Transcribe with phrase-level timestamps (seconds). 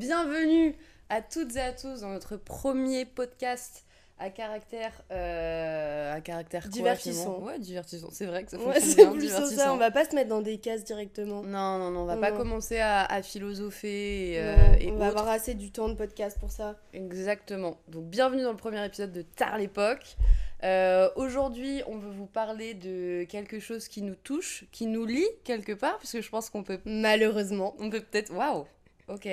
[0.00, 0.76] Bienvenue
[1.08, 3.86] à toutes et à tous dans notre premier podcast
[4.18, 7.38] à caractère euh, à caractère Divertissant.
[7.38, 8.08] Ouais, divertissant.
[8.12, 10.28] C'est vrai que ça Ouais, fonctionne c'est bien, plus ça, on va pas se mettre
[10.28, 11.42] dans des cases directement.
[11.42, 12.36] Non, non, non, on va Non, pas non.
[12.36, 16.38] commencer à, à philosopher et, euh, et on va avoir assez du temps de podcast
[16.38, 16.76] pour ça.
[16.92, 17.78] Exactement.
[17.88, 20.16] Donc bienvenue dans le premier épisode de Tard l'époque.
[20.62, 25.26] Euh, Aujourd'hui, on veut vous parler de quelque chose qui nous touche, qui nous lie
[25.44, 27.74] quelque part, parce que je pense qu'on peut, Malheureusement.
[27.78, 28.66] on peut peut-être, waouh,
[29.08, 29.26] ok,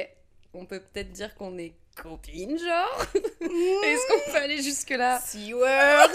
[0.54, 3.06] on peut peut-être dire qu'on est copines, genre.
[3.16, 6.10] Est-ce qu'on peut aller jusque là Si word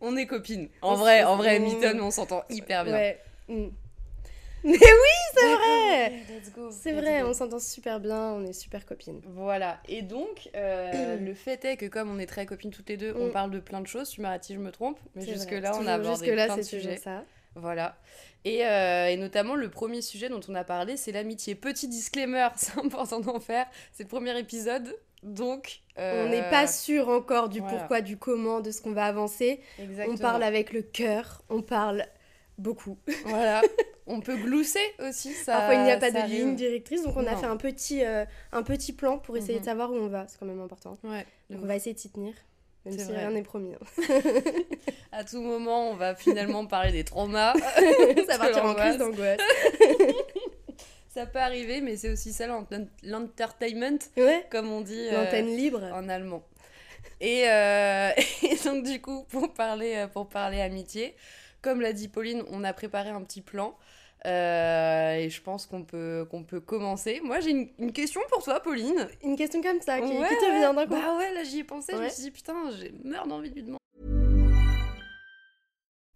[0.00, 0.68] On est copines.
[0.82, 1.58] En On vrai, en vrai.
[1.58, 2.94] Mython, on s'entend hyper bien.
[2.94, 3.20] Ouais.
[3.48, 3.68] Mm.
[4.64, 4.78] Mais oui,
[5.34, 7.28] c'est vrai ok, let's go, C'est vrai, go.
[7.28, 9.20] on s'entend super bien, on est super copines.
[9.24, 12.96] Voilà, et donc euh, le fait est que comme on est très copines toutes les
[12.96, 13.32] deux, on Mm.
[13.32, 15.94] parle de plein de choses, tu m'arrêtes si je me trompe, mais jusque-là on a
[15.94, 17.00] abordé Jusque-là, plein de c'est toujours sujets.
[17.00, 17.22] ça.
[17.56, 17.96] Voilà.
[18.44, 21.54] Et, euh, et notamment le premier sujet dont on a parlé, c'est l'amitié.
[21.56, 25.80] Petit disclaimer, c'est important d'en faire, c'est le premier épisode, donc...
[25.98, 27.76] euh, On n'est pas sûr encore du voilà.
[27.78, 29.60] pourquoi, du comment, de ce qu'on va avancer.
[29.80, 30.14] Exactement.
[30.14, 32.06] On parle avec le cœur, on parle
[32.58, 32.98] beaucoup.
[33.26, 33.62] Voilà.
[34.06, 36.44] on peut glousser aussi, ça Parfois, il n'y a pas de arrive.
[36.46, 39.60] ligne directrice, donc on a fait un petit, euh, un petit plan pour essayer Mhm.
[39.60, 40.26] de savoir où on va.
[40.28, 40.98] C'est quand même important.
[41.02, 41.26] Ouais.
[41.50, 42.34] Donc, on va essayer de s'y tenir,
[42.86, 43.18] même si vrai.
[43.18, 43.74] rien n'est promis.
[43.74, 44.02] hein.
[45.12, 47.52] À tout moment, on va finalement parler des traumas.
[47.54, 49.40] ça va partir en crise d'angoisse.
[51.08, 52.66] Ça peut arriver, mais c'est aussi ça l'ent-
[53.02, 55.08] l'entertainment, Ouais, comme on dit.
[55.10, 55.82] euh, l'antenne libre.
[55.94, 56.42] en allemand.
[57.22, 58.10] Et, euh,
[58.42, 61.14] et donc du coup, pour parler, euh, pour parler amitié,
[61.62, 63.74] comme l'a dit Pauline, on a préparé un petit plan.
[64.24, 67.20] Euh, et je pense qu'on peut, qu'on peut commencer.
[67.22, 69.06] Moi, j'ai une, une question pour toi, Pauline.
[69.22, 70.90] Une question comme ça qui, qui Ouais, te vient d'un coup.
[70.94, 71.92] Bah ouais, là j'y ai pensé.
[71.94, 73.78] Je me suis dit, putain, j'ai meurs d'envie de lui demander.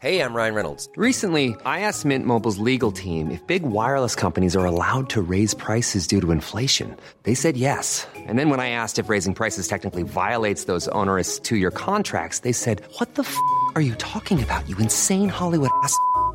[0.02, 0.88] Hey, I'm Ryan Reynolds.
[0.96, 5.52] Recently, I asked Mint Mobile's legal team if big wireless companies are allowed to raise
[5.52, 6.96] prices due to inflation.
[7.24, 8.06] They said yes.
[8.16, 12.38] And then when I asked if raising prices technically violates those onerous two year contracts,
[12.38, 13.36] they said, What the f
[13.74, 15.94] are you talking about, you insane Hollywood ass?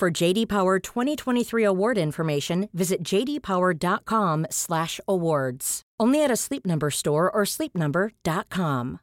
[0.00, 5.82] For JD Power 2023 award information, visit jdpower.com/awards.
[6.00, 8.98] Only at a Sleep Number store or sleepnumber.com.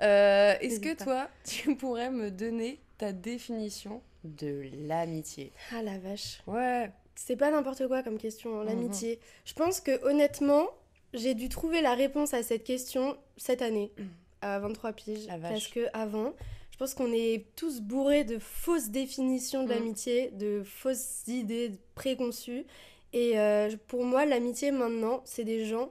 [0.00, 5.52] Euh, Est-ce que toi, tu pourrais me donner ta définition de l'amitié?
[5.76, 6.40] Ah la vache.
[6.46, 6.90] Ouais.
[7.16, 8.68] C'est pas n'importe quoi comme question, hein, Mhm.
[8.68, 9.20] l'amitié.
[9.44, 10.68] Je pense que honnêtement,
[11.12, 13.92] j'ai dû trouver la réponse à cette question cette année,
[14.40, 15.26] à 23 piges.
[15.26, 15.50] La vache.
[15.50, 16.32] Parce que avant,
[16.78, 19.74] je pense qu'on est tous bourrés de fausses définitions de Mhm.
[19.74, 22.66] l'amitié, de fausses idées préconçues.
[23.12, 25.90] Et euh, pour moi, l'amitié maintenant, c'est des gens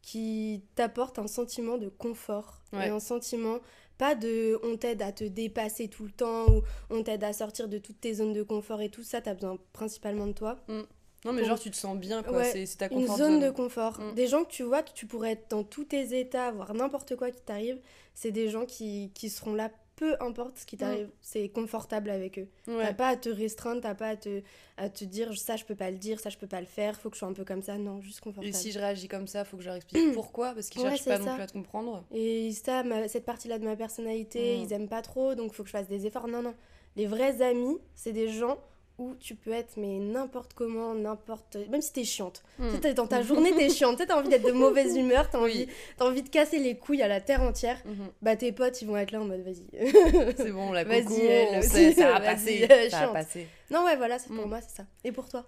[0.00, 2.86] qui t'apportent un sentiment de confort Ouais.
[2.86, 3.58] et un sentiment
[3.98, 7.66] pas de on t'aide à te dépasser tout le temps ou on t'aide à sortir
[7.66, 10.84] de toutes tes zones de confort et tout ça t'as besoin principalement de toi Non,
[11.24, 12.38] mais Donc, genre, tu te sens bien, quoi.
[12.38, 14.14] ouais, c'est ta une confort zone de confort Mm.
[14.14, 17.32] des gens que tu vois tu pourrais être dans tous tes états voir n'importe quoi
[17.32, 17.80] qui t'arrive
[18.14, 22.38] c'est des gens qui, qui seront là peu importe ce qui t'arrive c'est confortable avec
[22.38, 22.76] eux Mm.
[22.76, 22.84] Ouais.
[22.84, 24.42] T'as pas à te restreindre, t'as pas à te,
[24.76, 27.00] à te dire ça je peux pas le dire, ça je peux pas le faire,
[27.00, 27.76] faut que je sois un peu comme ça.
[27.78, 28.54] Non, juste Et confortable.
[28.54, 31.04] si je réagis comme ça, faut que je leur explique pourquoi, parce qu'ils Ouais, cherchent
[31.04, 32.04] pas non plus à te comprendre.
[32.12, 34.62] Et ça, ma- cette partie-là de ma personnalité, Mm.
[34.62, 36.28] ils aiment pas trop, donc faut que je fasse des efforts.
[36.28, 36.54] Non, non.
[36.96, 38.58] Les vrais amis, c'est des gens
[38.98, 41.56] où tu peux être mais n'importe comment, n'importe...
[41.70, 42.42] Même si t'es chiante.
[42.58, 42.66] Mm.
[42.68, 43.96] Tu sais, t'es- dans ta journée, t'es chiante.
[43.96, 45.68] Tu sais, t'as envie d'être de mauvaise humeur, t'as envie, Oui.
[45.96, 47.80] t'as envie de casser les couilles à la terre entière.
[47.84, 48.08] Mhm.
[48.22, 49.64] Bah tes potes, ils vont être là en mode vas-y.
[50.36, 51.68] C'est bon, la Vas-y, aussi.
[51.68, 52.66] sait, ça va Vas-y, passer.
[52.70, 53.46] euh, Ça va passer.
[53.70, 54.48] non, ouais, voilà, c'est pour Mm.
[54.48, 54.84] moi, c'est ça.
[55.04, 55.46] Et pour toi?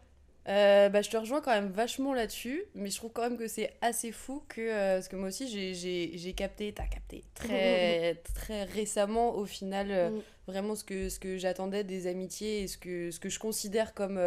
[0.48, 3.46] Euh, bah, je te rejoins quand même vachement là-dessus, mais je trouve quand même que
[3.46, 4.60] c'est assez fou que.
[4.60, 10.10] euh, parce que moi aussi, j'ai- capté, t'as capté très, très récemment, au final, euh,
[10.10, 10.20] Mm.
[10.48, 13.94] vraiment ce que, ce que j'attendais des amitiés et ce que, ce que je considère
[13.94, 14.18] comme.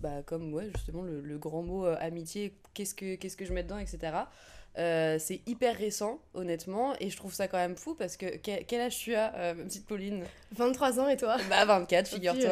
[0.00, 3.62] bah, comme, ouais, justement, le, le grand mot amitié, qu'est-ce que, qu'est-ce que je mets
[3.64, 4.12] dedans, etc.
[4.78, 8.80] Euh, c'est hyper récent, honnêtement, et je trouve ça quand même fou parce que quel,
[8.80, 10.22] âge tu as, euh, ma petite Pauline?
[10.52, 11.36] 23 ans et toi?
[11.50, 12.48] Bah 24, figure-toi.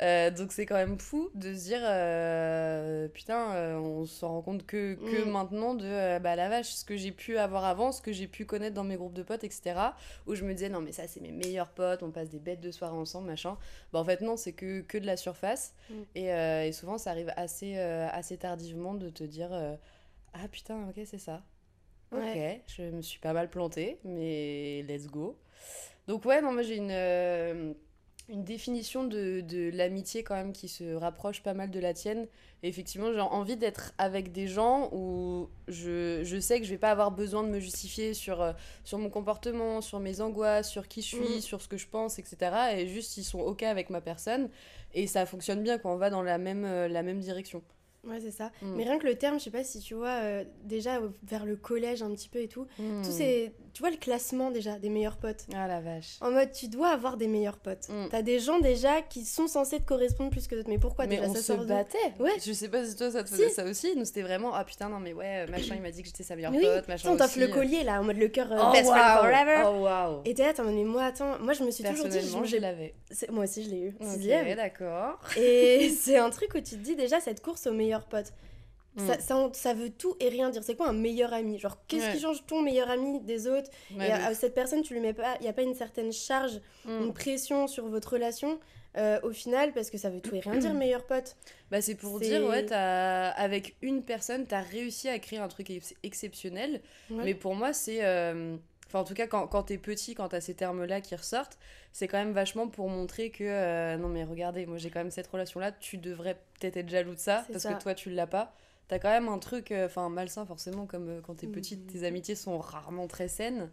[0.00, 4.64] Euh, donc c'est quand même fou de se dire euh, putain on s'en rend compte
[4.66, 5.30] que, que Mm.
[5.30, 8.44] maintenant de bah la vache ce que j'ai pu avoir avant ce que j'ai pu
[8.46, 9.74] connaître dans mes groupes de potes etc
[10.26, 12.60] où je me disais non mais ça c'est mes meilleurs potes on passe des bêtes
[12.60, 13.56] de soirée ensemble machin
[13.92, 15.94] bah en fait non c'est que, que de la surface Mm.
[16.14, 16.26] et,
[16.68, 19.50] et souvent ça arrive assez, assez tardivement de te dire
[20.32, 21.42] ah putain ok c'est ça
[22.12, 22.62] ok Ouais.
[22.66, 25.36] je me suis pas mal plantée mais let's go
[26.08, 27.72] donc ouais non moi j'ai une euh,
[28.28, 32.26] une définition de, de l'amitié quand même qui se rapproche pas mal de la tienne.
[32.64, 36.78] Et effectivement, j'ai envie d'être avec des gens où je, je sais que je vais
[36.78, 40.88] pas avoir besoin de me justifier sur, euh, sur mon comportement, sur mes angoisses, sur
[40.88, 41.40] qui je suis, Mm.
[41.40, 42.36] sur ce que je pense, etc.
[42.76, 44.50] Et juste, ils sont OK avec ma personne.
[44.92, 47.62] Et ça fonctionne bien quand on va dans la même, euh, la même direction.
[48.06, 48.52] Ouais, c'est ça.
[48.62, 48.74] Mm.
[48.76, 51.56] Mais rien que le terme, je sais pas si tu vois, euh, déjà vers le
[51.56, 53.02] collège un petit peu et tout, Mm.
[53.04, 53.52] tous ces...
[53.76, 56.16] Tu vois le classement déjà des meilleurs potes Ah la vache.
[56.22, 57.90] En mode, tu dois avoir des meilleurs potes.
[57.90, 58.06] Mm.
[58.10, 60.70] T'as des gens déjà qui sont censés te correspondre plus que d'autres.
[60.70, 61.98] Mais pourquoi mais déjà on ça se sort battait.
[62.18, 62.30] Ouais.
[62.42, 63.54] Je sais pas si toi ça te faisait Si.
[63.54, 63.94] ça aussi.
[63.94, 66.22] Nous c'était vraiment ah putain non mais ouais euh, machin il m'a dit que j'étais
[66.22, 67.10] sa meilleure Oui, pote machin.
[67.10, 67.52] on t'offre le euh.
[67.52, 69.18] collier là, en mode le cœur euh, Oh best friend waouh.
[69.20, 69.62] forever.
[69.66, 70.22] Oh waouh.
[70.24, 72.12] Et t'es là, t'es en mode, mais moi, attends, moi je me suis toujours dit,
[72.12, 72.94] Personnellement je- je l'avais.
[73.28, 75.18] moi aussi je l'ai eu, Ok, d'accord.
[75.36, 78.32] Et c'est un truc où tu te dis déjà cette course aux meilleurs potes.
[78.96, 79.20] Ça, Mm.
[79.20, 80.62] ça, ça veut tout et rien dire.
[80.64, 81.58] C'est quoi un meilleur ami?
[81.58, 82.12] Genre, qu'est-ce Ouais.
[82.14, 83.70] qui change ton meilleur ami des autres?
[83.96, 85.34] Ouais, Et à, à cette personne, tu lui mets pas.
[85.40, 87.02] Il n'y a pas une certaine charge, Mm.
[87.04, 88.58] une pression sur votre relation
[88.98, 91.36] euh, au final, parce que ça veut tout et rien dire, meilleur pote.
[91.70, 95.68] Bah, c'est pour dire, ouais, t'as- avec une personne, t'as réussi à créer un truc
[95.68, 96.80] ex- exceptionnel.
[97.10, 97.24] Ouais.
[97.24, 98.02] Mais pour moi, c'est.
[98.04, 98.56] euh,
[98.88, 101.58] Enfin, en tout cas, quand, quand t'es petit, quand t'as ces termes-là qui ressortent,
[101.92, 103.42] c'est quand même vachement pour montrer que.
[103.42, 107.14] euh, non, mais regardez, moi j'ai quand même cette relation-là, tu devrais peut-être être jaloux
[107.14, 107.74] de ça, parce ça.
[107.74, 108.54] que toi tu l'as pas.
[108.88, 111.52] T'as quand même un truc, euh, enfin, malsain forcément, comme euh, quand t'es Mm.
[111.52, 113.70] petite, tes amitiés sont rarement très saines.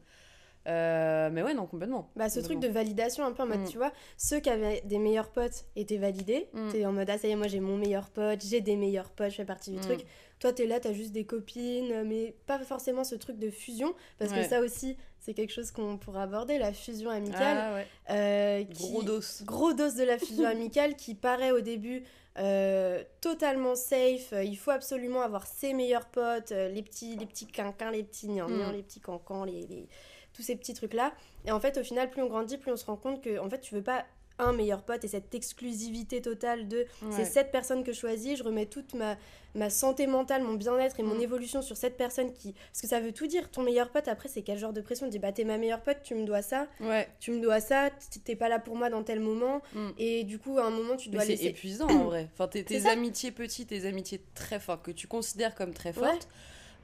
[0.65, 2.10] Euh, mais ouais, non, complètement.
[2.15, 3.68] Bah, ce truc de validation, un peu en mode, Mm.
[3.68, 6.48] tu vois, ceux qui avaient des meilleurs potes étaient validés.
[6.54, 6.69] Mm.
[6.71, 9.10] T'es en mode, ah, ça y est, moi j'ai mon meilleur pote, j'ai des meilleurs
[9.10, 9.81] potes, je fais partie du Mm.
[9.81, 10.06] truc.
[10.39, 14.31] Toi, t'es là, t'as juste des copines, mais pas forcément ce truc de fusion, parce
[14.31, 14.42] Ouais.
[14.42, 17.57] que ça aussi, c'est quelque chose qu'on pourrait aborder, la fusion amicale.
[17.60, 19.19] Ah ouais, euh, qui- gros dos.
[19.44, 22.04] Gros dose de la fusion amicale qui paraît au début
[22.38, 24.34] euh, totalement safe.
[24.34, 28.04] Euh, Il faut absolument avoir ses meilleurs potes, euh, les petits, les petits quinquins, les
[28.04, 28.76] petits gnangnans, Mm.
[28.76, 29.88] les petits cancans, les, les-
[30.34, 31.14] tous ces petits trucs-là.
[31.46, 33.50] Et en fait, au final, plus on grandit, plus on se rend compte que en
[33.50, 34.04] fait, tu veux pas
[34.40, 37.26] un meilleur pote et cette exclusivité totale de c'est Ouais.
[37.26, 39.16] cette personne que je choisis, je remets toute ma,
[39.54, 41.22] ma santé mentale, mon bien-être et mon Mm.
[41.22, 42.54] évolution sur cette personne qui...
[42.54, 45.06] Parce que ça veut tout dire, ton meilleur pote, après, c'est quel genre de pression?
[45.06, 47.08] Tu dis, bah t'es ma meilleure pote, tu me dois ça, Ouais.
[47.20, 47.92] tu me dois ça,
[48.26, 49.90] t'es pas là pour moi dans tel moment, Mm.
[50.00, 51.46] et du coup, à un moment, tu Mais dois c'est laisser.
[51.48, 52.28] épuisant en vrai.
[52.34, 56.08] Enfin, tes, C'est amitiés petites, tes amitiés très fortes, que tu considères comme très Ouais.
[56.10, 56.28] fortes,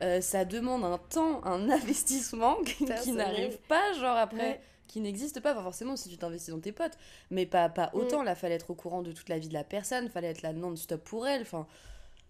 [0.03, 4.61] euh, ça demande un temps, un investissement qui, n'arrive pas, genre après, Ouais.
[4.89, 5.53] Qui n'existe pas.
[5.53, 6.97] Enfin, forcément, si tu t'investis dans tes potes,
[7.31, 7.73] mais pas, Mm.
[7.73, 8.23] pas autant.
[8.23, 10.51] Là, fallait être au courant de toute la vie de la personne, fallait être là
[10.51, 11.43] non-stop pour elle.
[11.43, 11.65] Enfin,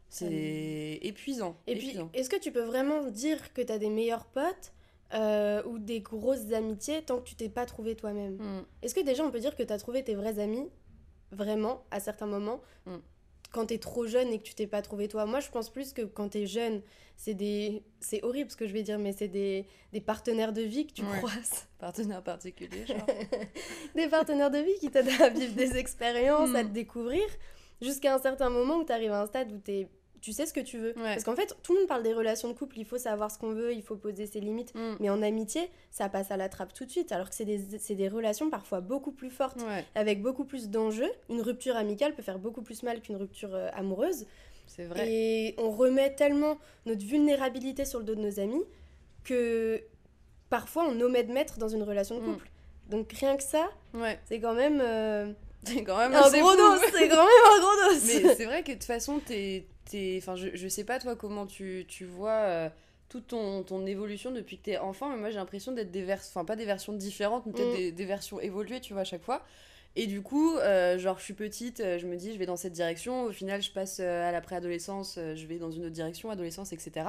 [0.09, 1.55] c'est épuisant.
[1.67, 4.71] Et puis, est-ce que tu peux vraiment dire que t'as des meilleurs potes
[5.13, 8.35] euh, ou des grosses amitiés tant que tu t'es pas trouvé toi-même?
[8.37, 8.65] Mm.
[8.81, 10.67] Est-ce que déjà on peut dire que t'as trouvé tes vrais amis,
[11.31, 12.95] vraiment, à certains moments Mm.
[13.51, 15.25] quand t'es trop jeune et que tu t'es pas trouvé toi?
[15.25, 16.81] Moi, je pense plus que quand t'es jeune,
[17.21, 17.83] c'est des...
[17.99, 19.65] C'est horrible ce que je vais dire, mais c'est des...
[19.91, 21.17] des partenaires de vie que tu Ouais.
[21.17, 21.67] croises.
[21.79, 23.05] Partenaire particulier, genre.
[23.95, 26.67] des partenaires de vie qui t'aident à vivre des expériences, à Mm.
[26.69, 27.23] te découvrir,
[27.81, 29.89] jusqu'à un certain moment où tu arrives à un stade où t'es-
[30.21, 30.93] tu sais ce que tu veux.
[30.97, 31.03] Ouais.
[31.13, 33.37] Parce qu'en fait, tout le monde parle des relations de couple, il faut savoir ce
[33.37, 34.73] qu'on veut, il faut poser ses limites.
[34.75, 34.95] Mm.
[35.01, 37.95] Mais en amitié, ça passe à la trappe tout de suite, alors que c'est des,
[37.95, 41.11] des relations parfois beaucoup plus fortes, Ouais, avec beaucoup plus d'enjeux.
[41.29, 44.25] Une rupture amicale peut faire beaucoup plus mal qu'une rupture euh, amoureuse.
[44.69, 45.05] C'est vrai.
[45.11, 48.63] Et on remet tellement notre vulnérabilité sur le dos de nos amis
[49.23, 49.81] que
[50.49, 52.33] parfois on omet de mettre dans une relation de Mm.
[52.33, 52.49] couple.
[52.89, 55.31] Donc rien que ça, Ouais, c'est quand même euh,
[55.63, 57.99] c'est quand même un gros dos, c'est quand même un gros dos.
[58.05, 59.65] Mais c'est vrai que de toute façon, t'es-
[60.17, 62.69] enfin, je, je sais pas toi comment tu, tu vois euh,
[63.09, 66.29] toute ton, ton évolution depuis que t'es enfant, mais moi j'ai l'impression d'être des versions,
[66.33, 67.77] enfin pas des versions différentes, mais peut-être Mm.
[67.77, 69.43] des, des versions évoluées, tu vois, à chaque fois.
[70.01, 72.55] Et du coup, euh, genre je suis petite, euh, je me dis je vais dans
[72.55, 75.93] cette direction, au final je passe euh, à la préadolescence, je vais dans une autre
[75.93, 77.05] direction, adolescence, etc.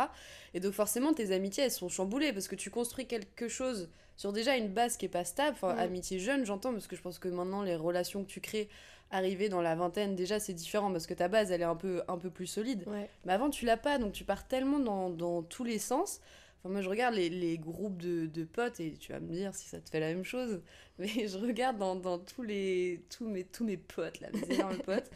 [0.54, 4.32] Et donc forcément tes amitiés elles sont chamboulées parce que tu construis quelque chose sur
[4.32, 5.78] déjà une base qui est pas stable, enfin Mm.
[5.78, 8.68] amitié jeune j'entends, parce que je pense que maintenant les relations que tu crées
[9.12, 12.02] arrivé dans la vingtaine, déjà c'est différent parce que ta base elle est un peu,
[12.08, 12.82] un peu plus solide.
[12.88, 13.08] Ouais.
[13.24, 16.20] Mais avant tu l'as pas, donc tu pars tellement dans, dans tous les sens.
[16.62, 19.54] Enfin, moi je regarde les, les groupes de, de potes et tu vas me dire
[19.54, 20.60] si ça te fait la même chose.
[20.98, 24.78] Mais je regarde dans, dans tous, les, tous, mes, tous mes potes, là, mes énormes
[24.84, 25.10] potes,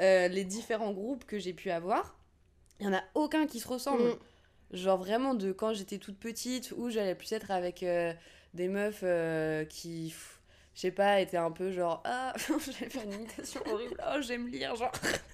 [0.00, 2.18] euh, les différents groupes que j'ai pu avoir.
[2.80, 4.02] Il y en a aucun qui se ressemble.
[4.02, 4.18] Mm.
[4.72, 8.12] Genre vraiment de quand j'étais toute petite où j'allais plus être avec euh,
[8.54, 10.14] des meufs euh, qui,
[10.74, 14.46] je sais pas, étaient un peu genre ah, j'allais faire une imitation horrible, oh j'aime
[14.46, 14.92] lire, genre.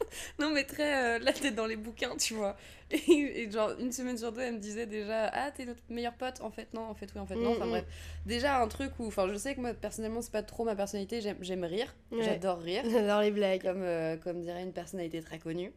[0.38, 2.56] non mais très euh, la tête dans les bouquins, tu vois.
[2.92, 6.14] Et, et genre une semaine sur deux, elle me disait déjà ah t'es notre meilleur
[6.14, 7.70] pote, en fait non, en fait oui, en fait non, Mm, enfin mm.
[7.70, 7.84] bref.
[8.26, 11.20] Déjà un truc où, enfin je sais que moi personnellement c'est pas trop ma personnalité,
[11.40, 12.22] j'aime rire, Ouais.
[12.22, 13.62] j'adore rire J'adore les blagues.
[13.62, 15.72] comme, euh, comme dirait une personnalité très connue.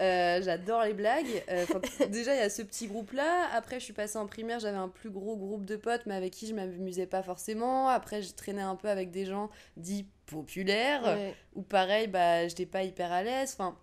[0.00, 1.44] Euh, J'adore les blagues.
[1.48, 1.64] Euh,
[2.08, 3.48] déjà, il y a ce petit groupe-là.
[3.54, 6.32] Après, je suis passée en primaire, j'avais un plus gros groupe de potes, mais avec
[6.32, 7.88] qui je m'amusais pas forcément.
[7.88, 11.34] Après, je traînais un peu avec des gens dits populaires, Ouais.
[11.54, 13.52] ou pareil, bah, j'étais pas hyper à l'aise.
[13.58, 13.76] Enfin,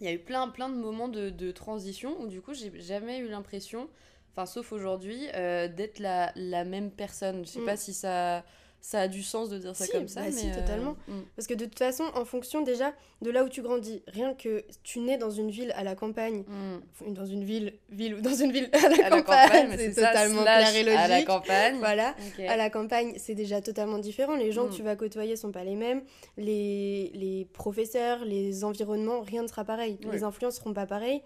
[0.00, 2.72] il y a eu plein, plein de moments de, de transition où, du coup, j'ai
[2.80, 3.88] jamais eu l'impression,
[4.32, 7.44] enfin, sauf aujourd'hui, euh, d'être la, la même personne.
[7.44, 7.64] Je sais Mm.
[7.64, 8.44] pas si ça,
[8.80, 10.20] ça a du sens de dire ça Si, comme ça.
[10.20, 10.96] bah mais si, euh, totalement.
[11.08, 11.20] mm.
[11.36, 12.92] Parce que de toute façon, en fonction déjà
[13.22, 16.44] de là où tu grandis, rien que tu nais dans une ville à la campagne,
[16.48, 17.12] Mm.
[17.12, 20.42] dans une ville, ville ou dans une ville à la à campagne, c'est ça, totalement
[20.42, 20.98] clair et logique.
[21.00, 21.76] À la campagne.
[21.78, 22.14] Voilà.
[22.48, 24.36] À la campagne, c'est déjà totalement différent.
[24.36, 24.70] Les gens Mm.
[24.70, 26.02] que tu vas côtoyer sont pas les mêmes.
[26.36, 29.98] Les, les professeurs, les environnements, rien ne sera pareil.
[30.04, 30.10] Oui.
[30.12, 31.22] Les influences seront pas pareilles.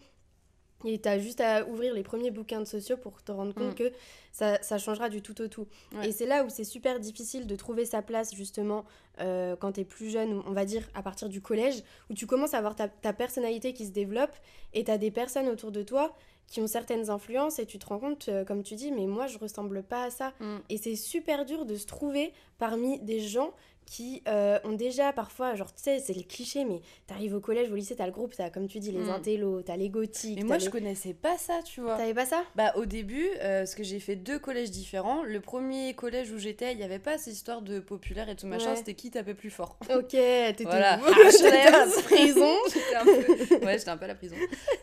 [0.84, 3.72] Et tu as juste à ouvrir les premiers bouquins de sociaux pour te rendre compte
[3.72, 3.74] Mm.
[3.74, 3.92] que
[4.32, 5.66] ça, ça changera du tout au tout.
[5.94, 6.08] Ouais.
[6.08, 8.84] Et c'est là où c'est super difficile de trouver sa place, justement,
[9.20, 12.26] euh, quand tu es plus jeune, on va dire à partir du collège, où tu
[12.26, 14.34] commences à avoir ta, ta personnalité qui se développe
[14.74, 16.14] et tu as des personnes autour de toi
[16.48, 19.26] qui ont certaines influences et tu te rends compte, euh, comme tu dis, mais moi
[19.26, 20.32] je ressemble pas à ça.
[20.40, 20.56] Mm.
[20.70, 23.52] Et c'est super dur de se trouver parmi des gens
[23.86, 27.70] qui euh, ont déjà parfois, genre tu sais, c'est le cliché, mais t'arrives au collège,
[27.70, 29.10] au lycée, t'as le groupe, t'as comme tu dis les Mm.
[29.10, 30.38] intellos, t'as les gothiques.
[30.38, 31.96] Mais moi, les- je connaissais pas ça, tu vois.
[31.96, 32.42] T'avais pas ça?
[32.56, 35.22] Bah, au début, euh, parce que j'ai fait deux collèges différents.
[35.22, 38.46] Le premier collège où j'étais, il y avait pas cette histoire de populaire et tout
[38.46, 38.70] machin.
[38.70, 38.76] Ouais.
[38.76, 39.76] C'était qui tapait plus fort.
[39.94, 40.98] Ok, t'étais Voilà.
[41.30, 42.54] T'étais à prison.
[42.72, 43.66] J'étais un peu...
[43.66, 44.36] Ouais, j'étais un peu à la prison.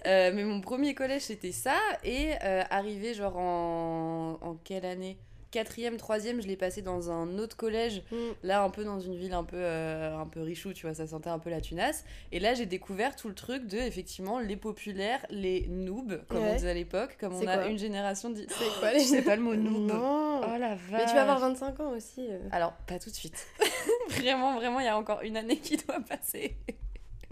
[0.05, 1.75] Euh, mais mon premier collège, c'était ça.
[2.03, 2.33] Et
[2.69, 4.37] arrivé, genre, en...
[4.41, 5.17] en quelle année?
[5.51, 8.03] Quatrième, troisième, je l'ai passé dans un autre collège.
[8.11, 8.15] Mm.
[8.43, 11.07] Là, un peu dans une ville un peu, euh, un peu richou, tu vois, ça
[11.07, 12.05] sentait un peu la tunasse.
[12.31, 16.53] Et là, j'ai découvert tout le truc de, effectivement, les populaires, les noobs, comme on
[16.53, 18.29] disait à l'époque, comme on a une génération...
[18.29, 18.45] Dit...
[18.49, 19.91] C'est quoi les pas le mot noob.
[19.91, 20.41] Non.
[20.43, 20.91] Oh la vache.
[20.91, 22.27] Mais tu vas avoir 25 ans aussi.
[22.29, 22.39] euh.
[22.51, 23.47] Alors, pas tout de suite.
[24.09, 26.57] vraiment, vraiment, il y a encore une année qui doit passer.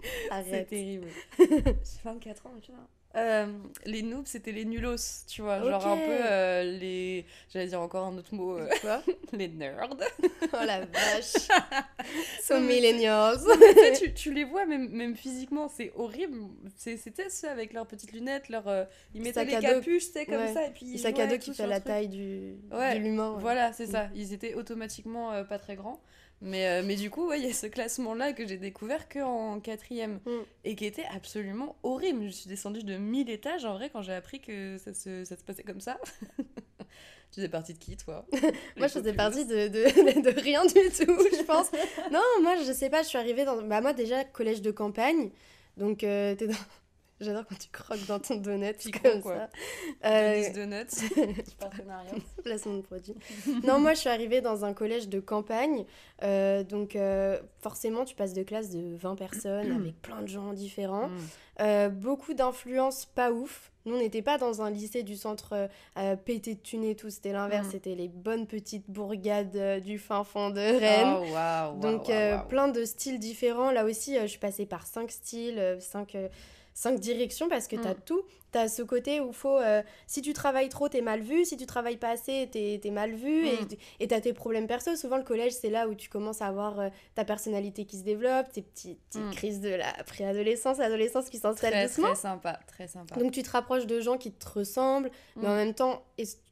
[0.50, 1.08] C'est terrible.
[1.38, 2.86] J'ai 24 ans, tu vois.
[3.16, 3.46] Euh,
[3.86, 5.62] les noobs, c'était les nulos, tu vois.
[5.62, 7.24] Genre un peu euh, les.
[7.52, 8.58] J'allais dire encore un autre mot.
[8.58, 9.02] euh, Quoi?
[9.32, 9.88] les nerds.
[10.52, 11.48] Oh la vache.
[12.42, 13.40] so millennials.
[13.98, 16.38] Tu tu, les vois même, même physiquement, c'est horrible.
[16.76, 18.84] C'était ceux avec leurs petites lunettes, leur, euh,
[19.14, 20.54] ils mettaient les capuches, tu sais, comme Ouais.
[20.54, 20.66] ça.
[20.66, 21.86] Et puis ils sac à dos qui fait la truc.
[21.86, 23.32] taille du, Ouais, de l'humain.
[23.34, 23.40] ouais.
[23.40, 23.92] Voilà, c'est Mm.
[23.92, 24.08] ça.
[24.14, 26.00] Ils étaient automatiquement pas très grands.
[26.40, 29.58] Mais, euh, mais du coup, ouais, il y a ce classement-là que j'ai découvert qu'en
[29.60, 30.30] quatrième Mm.
[30.64, 32.26] et qui était absolument horrible.
[32.26, 35.36] Je suis descendue de 1000 étages en vrai quand j'ai appris que ça se, ça
[35.36, 35.98] se passait comme ça.
[36.38, 38.24] tu faisais partie de qui, toi?
[38.76, 41.70] Moi, je faisais partie de, de, de rien du tout, je pense.
[42.12, 43.60] Non, moi, je sais pas, je suis arrivée dans.
[43.62, 45.30] Bah, moi, déjà, collège de campagne.
[45.76, 46.54] Donc, euh, t'es dans.
[47.20, 49.36] J'adore quand tu croques dans ton donut, Piquant, comme quoi.
[49.36, 49.48] ça.
[50.04, 52.12] Euh, Donuts, partenariat.
[52.44, 53.14] placement de produit.
[53.66, 55.84] non, moi, je suis arrivée dans un collège de campagne.
[56.22, 60.52] euh, donc, euh, forcément, tu passes de classe de 20 personnes avec plein de gens
[60.52, 61.08] différents.
[61.08, 61.16] Mm.
[61.60, 63.72] Euh, beaucoup d'influences pas ouf.
[63.84, 67.10] Nous, on n'était pas dans un lycée du centre euh, pété de thunes et tout.
[67.10, 67.66] C'était l'inverse.
[67.66, 67.70] Mm.
[67.72, 71.16] C'était les bonnes petites bourgades euh, du fin fond de Rennes.
[71.74, 73.72] Oh, Donc, euh, plein de styles différents.
[73.72, 76.28] Là aussi, euh, je suis passée par cinq styles, cinq, euh,
[76.78, 78.00] cinq directions parce que tu as Mm.
[78.04, 78.22] tout.
[78.52, 81.44] Tu as ce côté où faut, euh, si tu travailles trop, t'es mal vu.
[81.44, 83.42] Si tu travailles pas assez, t'es es mal vu.
[83.46, 83.66] Mm.
[84.00, 84.94] Et tu as tes problèmes perso.
[84.96, 88.04] Souvent, le collège, c'est là où tu commences à avoir euh, ta personnalité qui se
[88.04, 89.30] développe, tes petites, Mm.
[89.32, 92.06] crises de la préadolescence, adolescence qui s'installent doucement.
[92.06, 93.16] très sympa, très sympa.
[93.16, 95.56] Donc tu te rapproches de gens qui te ressemblent, mais en Mm.
[95.56, 96.02] même temps,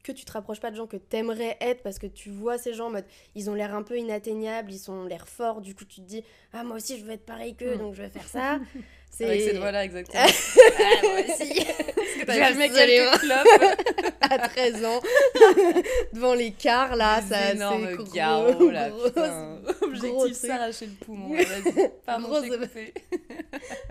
[0.07, 2.73] que tu te rapproches pas de gens que t'aimerais être parce que tu vois ces
[2.73, 5.85] gens en mode ils ont l'air un peu inatteignables, ils ont l'air forts, du coup
[5.85, 6.23] tu te dis
[6.53, 7.79] ah moi aussi je veux être pareil qu'eux Mm.
[7.79, 8.59] donc je vais faire ça.
[9.09, 10.21] C'est Avec cette voix-là, exactement.
[10.79, 11.65] ah, moi aussi.
[12.27, 12.73] Parce que fumé absolument.
[12.73, 15.01] quelques clopes à 13 ans
[16.13, 19.59] devant les cars là, Des ça c'est énormes gros, là, putain.
[19.61, 21.29] gros Objectif s'arracher le poumon.
[21.33, 22.49] Vas-y, Grosse-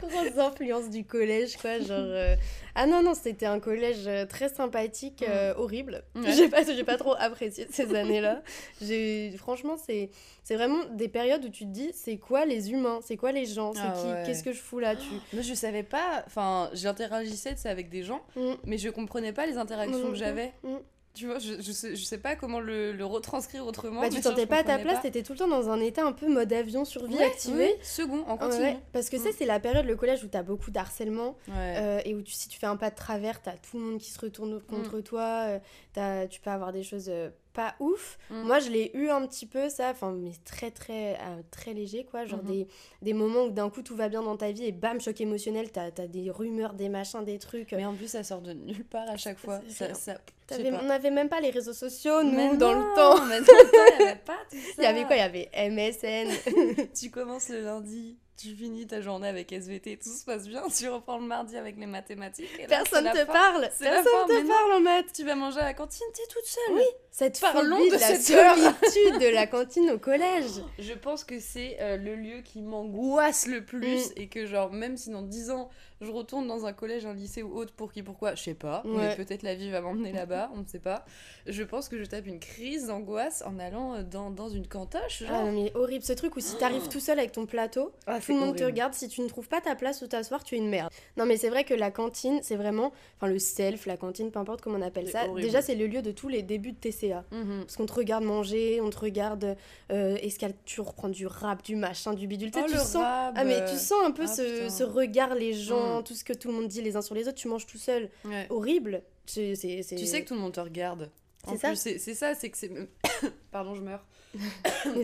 [0.00, 2.34] grosses influences du collège quoi genre euh,
[2.74, 6.32] ah non non c'était un collège euh, très sympathique euh, horrible Ouais.
[6.32, 8.42] j'ai pas pas trop apprécié ces années là
[8.80, 10.10] j'ai franchement c'est
[10.54, 13.00] vraiment des périodes où tu te dis c'est quoi les humains?
[13.02, 13.72] C'est quoi les gens?
[13.74, 14.22] C'est Ah ouais.
[14.24, 14.94] qu'est-ce que je fous là?
[14.94, 16.22] Tu Moi, je savais pas.
[16.26, 18.52] Enfin, j'interagissais avec des gens, Mm.
[18.64, 20.52] mais je comprenais pas les interactions Mm, que j'avais.
[20.62, 20.76] mm.
[21.16, 24.02] Tu vois, je, je, sais, je sais pas comment le, le retranscrire autrement.
[24.02, 26.12] bah tu je pas à ta place t'étais tout le temps dans un état un
[26.12, 28.62] peu mode avion survie Ouais, activé oui, second, en continu.
[28.62, 29.32] Ouais, parce que ça Mm.
[29.38, 31.54] c'est la période le collège où t'as beaucoup d'harcèlement Ouais.
[31.78, 33.98] Euh, et où tu, si tu fais un pas de travers, t'as tout le monde
[33.98, 35.58] qui se retourne contre toi, euh,
[35.94, 38.18] t'as- tu peux avoir des choses euh, pas ouf.
[38.30, 38.42] Mm.
[38.42, 42.04] Moi, je l'ai eu un petit peu, ça, enfin, mais très, très, euh, très léger,
[42.04, 42.26] quoi.
[42.26, 42.50] Genre Mhm.
[42.50, 42.66] des,
[43.02, 45.72] des moments où d'un coup tout va bien dans ta vie et bam, choc émotionnel,
[45.72, 47.72] t'as as des rumeurs, des machins, des trucs.
[47.72, 49.60] Mais en plus, ça sort de nulle part à chaque fois.
[49.68, 50.18] Ça, ça,
[50.50, 53.24] on n'avait même pas les réseaux sociaux, nous, Mais dans non, le temps.
[53.26, 54.72] Mais dans le temps, il y avait pas tout ça.
[54.78, 55.16] Il y avait quoi?
[55.16, 56.86] Il y avait MSN.
[56.94, 60.62] Tu commences le lundi, tu finis ta journée avec SVT, tout se passe bien.
[60.76, 62.48] Tu reprends le mardi avec les mathématiques.
[62.58, 63.24] et là, Personne te fin.
[63.26, 63.62] parle.
[63.78, 65.12] Personne te parle en maths.
[65.14, 66.74] Tu vas manger à la cantine, t'es toute seule.
[66.76, 70.50] Oui, cette Parlons de la solitude de la cantine au collège.
[70.78, 74.12] Je pense que c'est euh, le lieu qui m'angoisse le plus Mm.
[74.16, 75.68] et que genre même si dans 10 ans
[76.00, 78.82] je retourne dans un collège, un lycée ou autre pour qui pourquoi, je sais pas,
[78.84, 81.04] mais peut-être la vie va m'emmener là-bas, on ne sait pas.
[81.46, 85.24] Je pense que je tape une crise d'angoisse en allant euh, dans, dans une cantoche
[85.28, 88.20] Ah non, mais horrible ce truc où si t'arrives tout seul avec ton plateau, Ah,
[88.20, 90.56] tout le monde te regarde, si tu ne trouves pas ta place où t'asseoir, tu
[90.56, 90.90] es une merde.
[91.16, 94.38] Non mais c'est vrai que la cantine, c'est vraiment, enfin le self, la cantine, peu
[94.38, 95.40] importe comment on appelle ça, horrible.
[95.40, 97.24] déjà c'est le lieu de tous les débuts de TCA.
[97.32, 97.60] Mhm.
[97.60, 99.56] Parce qu'on te regarde manger, on te regarde,
[99.92, 102.96] euh, est-ce que tu reprends du rap, du machin, du bidule, tu Oh, tu sens...
[103.02, 105.85] Ah mais tu sens un peu ah, ce, regard, les gens, Mm.
[106.04, 107.78] Tout ce que tout le monde dit les uns sur les autres, tu manges tout
[107.78, 108.10] seul.
[108.24, 108.46] ouais.
[108.50, 109.02] Horrible.
[109.26, 111.10] C'est- c'est- c'est- Tu sais que tout le monde te regarde.
[111.48, 111.74] C'est ça.
[111.76, 112.70] c'est c'est ça, c'est que c'est.
[113.52, 114.04] Pardon, je meurs.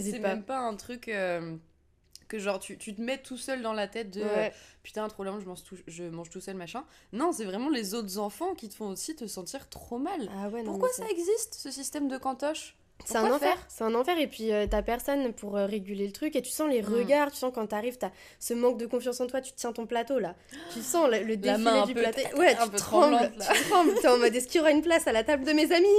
[0.00, 0.28] C'est pas.
[0.28, 1.56] même pas un truc euh,
[2.28, 4.52] que genre tu, tu te mets tout seul dans la tête de euh, Ouais.
[4.82, 6.84] putain trop lent, je mange tout, je mange tout seul machin.
[7.12, 10.30] Non, c'est vraiment les autres enfants qui te font aussi te sentir trop mal.
[10.36, 12.76] Ah ouais, non, Pourquoi ça existe ce système de cantoche?
[13.04, 16.12] C'est un enfer, c'est un enfer et puis euh, t'as personne pour euh, réguler le
[16.12, 16.94] truc et tu sens les Mm.
[16.94, 19.86] regards, tu sens quand t'arrives, t'as ce manque de confiance en toi, tu tiens ton
[19.86, 20.34] plateau là,
[20.72, 23.46] tu sens le, le défilé main du plateau, ouais, un tu peu trembles, tremblante, là.
[23.54, 25.52] tu trembles, t'es en mode est-ce qu'il y aura une place à la table de
[25.52, 25.86] mes amis?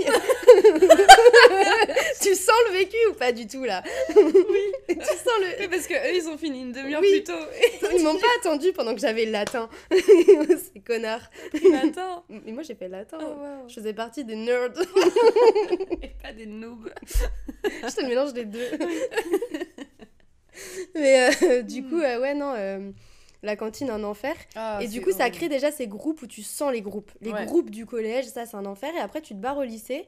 [2.21, 3.83] Tu sens le vécu ou pas du tout là?
[4.15, 4.23] Oui,
[4.87, 5.61] tu sens le...
[5.61, 7.21] Oui, parce que eux ils ont fini une demi-heure Oui.
[7.21, 7.87] plus tôt.
[7.97, 11.29] Ils m'ont pas attendu pendant que j'avais le latin, ces connards.
[11.53, 12.23] Mais attends.
[12.29, 13.67] Mais moi j'ai fait le latin, Oh, wow.
[13.67, 14.69] je faisais partie des nerds,
[16.01, 16.92] Et pas des noobs.
[17.63, 18.67] je te le mélange des deux.
[20.95, 22.91] Mais euh, du coup, euh, ouais, non, euh,
[23.41, 24.35] la cantine, un enfer.
[24.55, 27.11] Ah, et du coup, ça crée déjà ces groupes où tu sens les groupes.
[27.21, 27.45] Les Ouais.
[27.45, 28.91] groupes du collège, ça, c'est un enfer.
[28.95, 30.05] Et après, tu te barres au lycée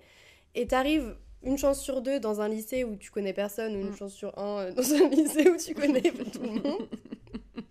[0.53, 3.89] et t'arrives une chance sur deux dans un lycée où tu connais personne ou une
[3.89, 3.97] Mm.
[3.97, 6.87] chance sur un dans un lycée où tu connais tout le monde.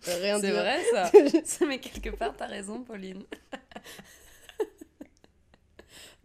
[0.05, 1.11] Rien C'est vrai ça.
[1.45, 3.23] Ça, mais quelque part, t'as raison, Pauline.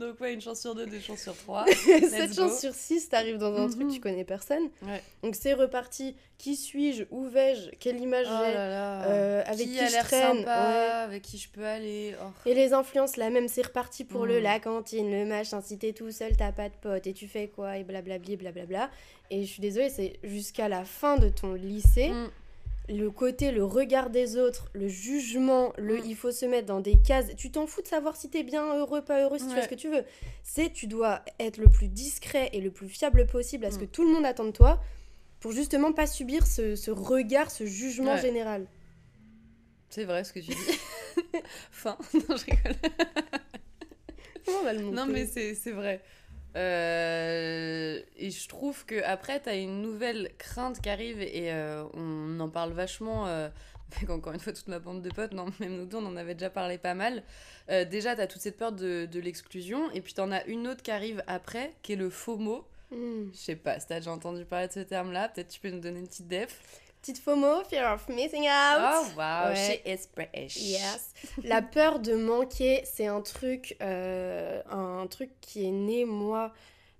[0.01, 1.65] Donc, ouais, une chance sur deux, deux chances sur trois.
[1.85, 2.35] 7 go.
[2.35, 3.93] chances sur 6, t'arrives dans un truc, Mhm.
[3.93, 4.71] tu connais personne.
[4.83, 5.03] Ouais.
[5.23, 6.17] Donc c'est reparti.
[6.39, 7.05] Qui suis-je?
[7.11, 7.69] Où vais-je?
[7.79, 8.55] Quelle image Oh j'ai?
[8.55, 9.05] là là.
[9.05, 10.39] Euh, Avec qui, qui a je traîne?
[10.39, 10.91] sympa, Ouais.
[11.05, 12.15] avec qui je peux aller?
[12.23, 12.31] Oh.
[12.49, 14.43] Et les influences, la même, c'est reparti pour le Mm.
[14.43, 15.61] la cantine, le machin.
[15.61, 17.77] Si t'es tout seul, t'as pas de potes et tu fais quoi?
[17.77, 18.91] Et blablabli, blablabla.
[19.31, 22.31] Et je suis désolée, c'est jusqu'à la fin de ton lycée, Mm.
[22.91, 26.03] Le côté, le regard des autres, le jugement, le Mm.
[26.07, 27.35] il faut se mettre dans des cases.
[27.37, 29.69] Tu t'en fous de savoir si t'es bien heureux, pas heureux, si tu fais ce
[29.69, 30.05] que tu veux.
[30.43, 33.81] C'est tu dois être le plus discret et le plus fiable possible à ce Mm.
[33.81, 34.81] que tout le monde attend de toi
[35.41, 38.21] pour justement pas subir ce, ce regard, ce jugement Ouais.
[38.21, 38.67] général.
[39.89, 40.57] C'est vrai ce que tu dis.
[41.71, 41.97] fin.
[42.15, 42.75] Non, je rigole.
[44.45, 46.01] Comment on va le monter Non, mais c'est vrai.
[46.57, 52.41] Euh, et je trouve que après t'as une nouvelle crainte qui arrive et euh, on
[52.41, 53.49] en parle vachement euh,
[53.97, 56.17] avec encore une fois toute ma bande de potes, non, même nous deux on en
[56.17, 57.23] avait déjà parlé pas mal.
[57.69, 60.91] Déjà t'as toute cette peur de, de l'exclusion et puis t'en as une autre qui
[60.91, 62.67] arrive après qui est le FOMO.
[62.91, 63.31] Mm.
[63.33, 65.79] Je sais pas si t'as déjà entendu parler de ce terme-là, peut-être tu peux nous
[65.79, 66.61] donner une petite def.
[67.01, 68.79] Petite FOMO, fear of missing out.
[68.81, 69.81] Oh wow, Ouais.
[69.85, 70.57] she is British.
[70.57, 71.13] Yes.
[71.45, 76.53] La peur de manquer, c'est un truc, euh, un truc qui est né moi.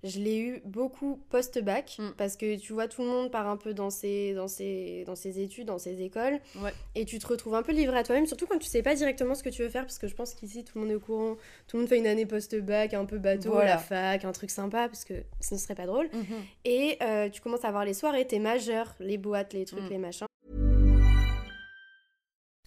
[0.03, 2.09] Je l'ai eu beaucoup post-bac Mm.
[2.17, 5.15] parce que tu vois tout le monde part un peu dans ses, dans ses, dans
[5.15, 6.73] ses études, dans ses écoles Ouais.
[6.95, 9.35] et tu te retrouves un peu livré à toi-même, surtout quand tu sais pas directement
[9.35, 10.99] ce que tu veux faire parce que je pense qu'ici tout le monde est au
[10.99, 11.35] courant,
[11.67, 13.71] tout le monde fait une année post-bac, un peu bateau, Voilà.
[13.71, 16.09] la fac, un truc sympa parce que ce ne serait pas drôle.
[16.13, 16.23] Mhm.
[16.65, 19.89] Et euh, tu commences à voir les soirées, t'es majeur, les boîtes, les trucs, Mm.
[19.89, 20.25] les machins.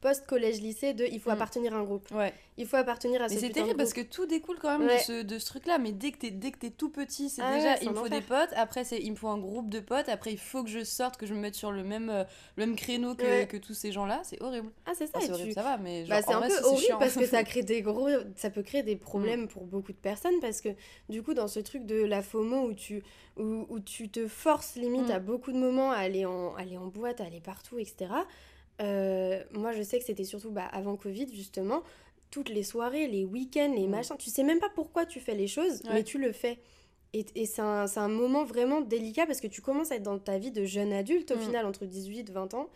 [0.00, 1.34] post-collège-lycée de il faut Mm.
[1.34, 2.10] appartenir à un groupe.
[2.12, 2.32] Ouais.
[2.56, 4.96] Il faut appartenir à ce Mais c'est terrible parce que tout découle quand même Ouais.
[4.98, 5.78] de ce, de ce truc-là.
[5.78, 7.94] Mais dès que t'es dès que t'es tout petit, c'est Ah déjà ouais, il me
[7.94, 8.50] faut des potes.
[8.54, 10.08] Après, c'est il me faut un groupe de potes.
[10.08, 12.24] Après, il faut que je sorte, que je me mette sur le même, euh,
[12.56, 14.20] le même créneau que, que tous ces gens-là.
[14.24, 14.70] C'est horrible.
[14.86, 15.18] Ah, c'est ça.
[15.20, 16.98] Et c'est horrible, tu- ça va, mais genre, Bah, c'est un vrai, peu horrible chiant.
[16.98, 18.86] parce que ça crée des gros ça peut créer Mm.
[18.86, 20.68] des problèmes pour beaucoup de personnes parce que
[21.08, 23.02] du coup dans ce truc de la FOMO où tu
[23.36, 25.12] où, où tu te forces limite Mm.
[25.12, 28.10] à beaucoup de moments à aller en aller en boîte à aller partout etc
[28.80, 31.82] euh, moi je sais que c'était surtout bah, avant Covid justement
[32.30, 33.90] toutes les soirées les week-ends les Mm.
[33.90, 35.94] machins tu sais même pas pourquoi tu fais les choses Ouais.
[35.94, 36.58] mais tu le fais
[37.12, 40.04] et, et c'est un, c'est un moment vraiment délicat parce que tu commences à être
[40.04, 41.40] dans ta vie de jeune adulte au Mm.
[41.40, 42.68] final entre 18 20 ans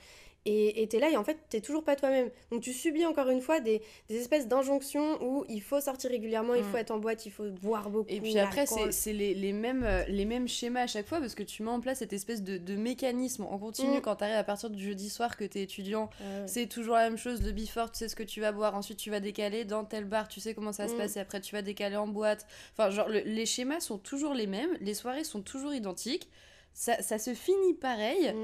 [0.46, 3.28] et et t'es là et en fait t'es toujours pas toi-même donc tu subis encore
[3.30, 6.70] une fois des, des espèces d'injonctions où il faut sortir régulièrement il Mm.
[6.70, 9.84] faut être en boîte il faut boire beaucoup Et puis après, c'est les, les, mêmes,
[9.84, 12.42] euh, les mêmes schémas à chaque fois parce que tu mets en place cette espèce
[12.42, 14.00] de, de mécanisme en continu Mm.
[14.02, 16.10] quand t'arrives à partir du jeudi soir que t'es étudiant.
[16.20, 16.46] Ah.
[16.46, 18.98] C'est toujours la même chose, le before, tu sais ce que tu vas boire, ensuite
[18.98, 20.98] tu vas décaler dans tel bar, tu sais comment ça se Mm.
[20.98, 22.46] passer, après tu vas décaler en boîte.
[22.72, 26.28] Enfin, genre, le- les schémas sont toujours les mêmes, les soirées sont toujours identiques,
[26.72, 28.34] ça, ça se finit pareil.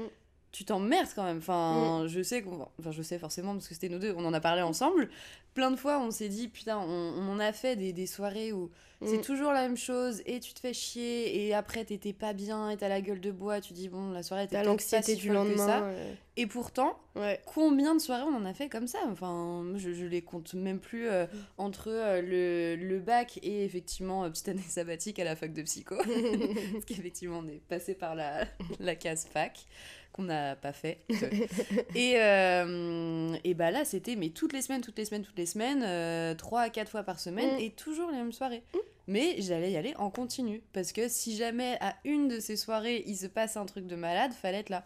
[0.51, 0.53] Mm.
[0.53, 1.37] Tu t'emmerdes quand même.
[1.37, 2.67] Enfin, je sais qu'on.
[2.79, 5.09] Enfin, je sais forcément parce que c'était nous deux, on en a parlé ensemble.
[5.53, 6.87] Plein de fois, on s'est dit, putain, on,
[7.17, 8.69] on en a fait des, des soirées où
[9.03, 9.21] c'est Mm.
[9.21, 12.77] toujours la même chose et tu te fais chier et après t'étais pas bien et
[12.77, 15.33] t'as la gueule de bois, tu dis, bon, la soirée était pas si du que
[15.33, 15.81] lendemain ça.
[15.81, 16.15] ouais.
[16.37, 18.99] Et pourtant, ouais combien de soirées on en a fait comme ça?
[19.09, 21.25] Enfin, je, je les compte même plus euh,
[21.57, 25.63] entre euh, le, le bac et effectivement euh, petite année sabbatique à la fac de
[25.63, 25.95] psycho.
[26.73, 28.45] Parce qu'effectivement, on est passé par la,
[28.79, 29.65] la case fac
[30.13, 30.99] qu'on n'a pas fait.
[31.95, 35.45] et, euh, et bah là, c'était mais toutes les semaines, toutes les semaines, toutes les
[35.45, 37.59] semaines, euh, trois à quatre fois par semaine Mm.
[37.59, 38.63] et toujours les mêmes soirées.
[39.07, 43.03] Mais j'allais y aller en continu parce que si jamais à une de ces soirées
[43.07, 44.83] il se passe un truc de malade, fallait être là.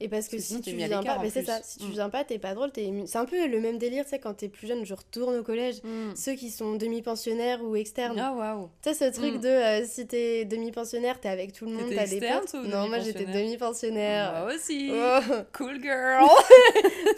[0.00, 1.86] Et parce que Parce que sinon, si tu viens pas mais c'est ça si tu
[1.86, 1.90] Mm.
[1.90, 4.32] viens pas t'es pas drôle t'es c'est un peu le même délire tu sais quand
[4.34, 6.14] t'es plus jeune je retourne au collège Mm.
[6.14, 8.70] ceux qui sont demi-pensionnaires ou externes Ah waouh.
[8.82, 9.40] Tu sais, ce truc Mm.
[9.40, 12.54] de euh, si t'es demi-pensionnaire, t'es avec tout le monde, t'as des potes.
[12.54, 14.44] ou Non, moi j'étais demi-pensionnaire.
[14.44, 14.90] Moi aussi.
[14.92, 15.20] Oh,
[15.52, 16.24] Cool girl.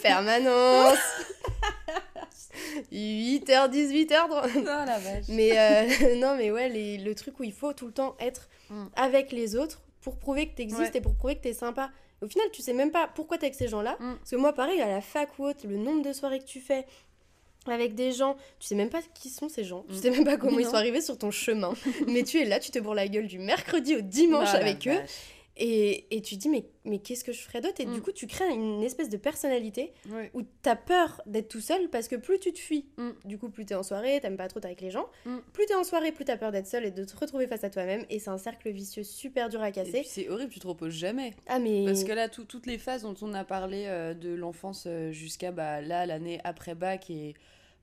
[0.02, 0.98] permanence
[2.92, 4.16] 8h, 18h.
[4.30, 5.24] oh la vache.
[5.28, 8.48] Mais euh, non, mais ouais, les- le truc où il faut tout le temps être
[8.70, 8.86] Mm.
[8.94, 10.98] avec les autres pour prouver que t'existes Ouais.
[10.98, 11.90] et pour prouver que t'es sympa.
[12.22, 13.96] Au final, tu sais même pas pourquoi t'es avec ces gens-là.
[14.00, 14.16] Mm.
[14.18, 16.61] Parce que moi, pareil, à la fac ou autre, le nombre de soirées que tu
[16.61, 16.85] fais
[17.66, 19.85] avec des gens, tu sais même pas qui sont ces gens.
[19.88, 19.98] Tu Mm.
[19.98, 21.74] sais même pas comment ils sont arrivés sur ton chemin.
[22.06, 24.92] mais tu es là, tu te bourres la gueule du mercredi au dimanche avec eux.
[24.92, 25.11] vache.
[25.62, 27.80] Et, et tu te dis, mais, mais qu'est-ce que je ferais d'autre?
[27.80, 27.92] Et Mm.
[27.92, 29.92] du coup, tu crées une espèce de personnalité
[30.32, 33.10] où t'as peur d'être tout seul parce que plus tu te fuis, Mm.
[33.26, 35.06] du coup, plus t'es en soirée, t'aimes pas trop être avec les gens.
[35.26, 35.36] Mm.
[35.52, 37.68] Plus t'es en soirée, plus t'as peur d'être seul et de te retrouver face à
[37.68, 38.06] toi-même.
[38.08, 40.02] Et c'est un cercle vicieux super dur à casser.
[40.06, 41.34] c'est horrible, tu te reposes jamais.
[41.46, 41.84] Ah, mais.
[41.84, 45.12] Parce que là, tout- toutes les phases dont on a parlé euh, de l'enfance euh,
[45.12, 47.34] jusqu'à bah, là, l'année après bac et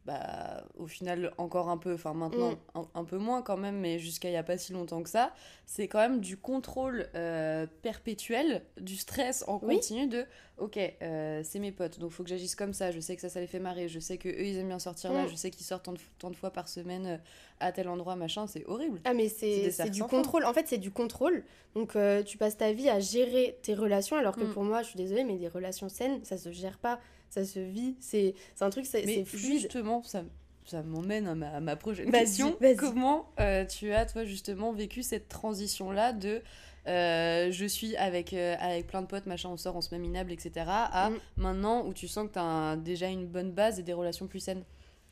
[0.07, 2.57] bah, au final encore un peu, enfin maintenant Mm.
[2.79, 5.09] un, un peu moins quand même, mais jusqu'à il n'y a pas si longtemps que
[5.09, 5.33] ça,
[5.65, 9.75] c'est quand même du contrôle euh, perpétuel, du stress en Oui.
[9.75, 10.25] continu de
[10.57, 13.29] ok, euh, c'est mes potes, donc faut que j'agisse comme ça, je sais que ça,
[13.29, 15.29] ça les fait marrer, je sais que eux ils aiment bien sortir là, Mm.
[15.29, 17.17] je sais qu'ils sortent tant de, tant de fois par semaine euh,
[17.59, 19.01] à tel endroit, machin, c'est horrible.
[19.05, 20.45] Ah mais C'est du contrôle.
[20.45, 21.43] En fait, c'est du contrôle.
[21.75, 24.53] Donc euh, tu passes ta vie à gérer tes relations alors que Mm.
[24.53, 27.59] pour moi, je suis désolée, mais des relations saines, ça se gère pas, ça se
[27.59, 27.95] vit.
[27.99, 29.61] C'est un truc, c'est fluide.
[29.61, 30.23] justement, ça,
[30.65, 32.57] ça m'emmène à ma, à ma prochaine Vas-y, question.
[32.59, 32.75] vas-y.
[32.75, 36.41] Comment euh, tu as, toi, justement, vécu cette transition-là de
[36.87, 39.99] euh, je suis avec, euh, avec plein de potes, machin, on sort, on se met
[39.99, 40.65] minable, etc.
[40.67, 41.17] à Mm.
[41.35, 44.39] maintenant où tu sens que tu as déjà une bonne base et des relations plus
[44.39, 44.63] saines?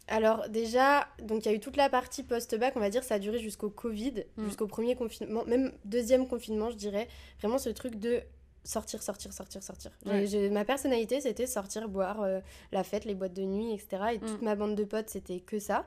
[0.08, 3.16] Alors déjà, donc il y a eu toute la partie post-bac, on va dire, ça
[3.16, 4.46] a duré jusqu'au Covid, Mm.
[4.46, 7.08] jusqu'au premier confinement, même deuxième confinement, je dirais.
[7.42, 8.22] Vraiment ce truc de
[8.66, 9.92] sortir, sortir, sortir, sortir.
[10.06, 10.50] Ouais.
[10.50, 12.40] ma personnalité, c'était sortir, boire, euh,
[12.74, 14.04] la fête, les boîtes de nuit, etc.
[14.16, 14.46] Et toute Mm.
[14.46, 15.86] ma bande de potes, c'était que ça.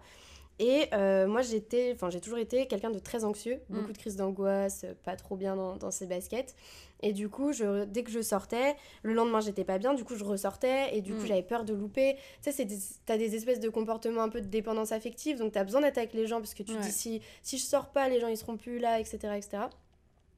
[0.61, 3.75] Et euh, moi, j'étais, enfin, j'ai toujours été quelqu'un de très anxieux, Mm.
[3.77, 6.57] beaucoup de crises d'angoisse, euh, pas trop bien dans, dans ses baskets.
[7.01, 10.17] Et du coup, je, dès que je sortais, le lendemain, j'étais pas bien, du coup,
[10.17, 11.27] je ressortais, et du coup, Mm.
[11.27, 12.17] j'avais peur de louper.
[12.43, 12.67] Tu sais,
[13.07, 16.13] t'as des espèces de comportements un peu de dépendance affective, donc t'as besoin d'être avec
[16.13, 16.81] les gens, parce que tu Ouais.
[16.81, 19.59] dis, si, si je sors pas, les gens, ils seront plus là, etc., etc.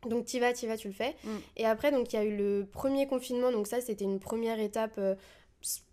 [0.07, 1.15] Donc t'y vas, t'y vas, tu le fais.
[1.25, 1.29] Mm.
[1.59, 4.59] Et après, donc il y a eu le premier confinement, donc ça, c'était une première
[4.61, 5.15] étape euh,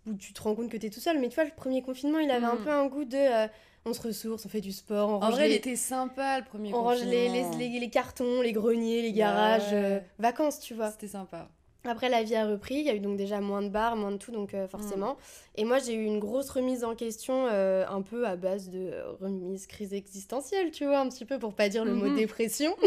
[0.06, 1.18] où tu te rends compte que t'es tout seul.
[1.18, 2.64] Mais tu vois, le premier confinement, il avait un Mm.
[2.64, 3.16] peu un goût de...
[3.16, 3.48] euh,
[3.84, 6.38] on se ressource, on fait du sport, on En range vrai, il les- était sympa
[6.40, 7.78] le premier on range les, les, confinement.
[7.80, 9.78] les- cartons, les greniers, les garages, ouais.
[9.78, 10.90] euh, vacances, tu vois.
[10.90, 11.48] C'était sympa.
[11.84, 14.10] Après, la vie a repris, il y a eu donc déjà moins de bars, moins
[14.10, 15.16] de tout, donc euh, forcément.
[15.54, 18.92] Et moi, j'ai eu une grosse remise en question, euh, un peu à base de
[19.20, 22.16] remise crise existentielle, tu vois, un petit peu pour pas dire le mot Mhm.
[22.16, 22.74] dépression.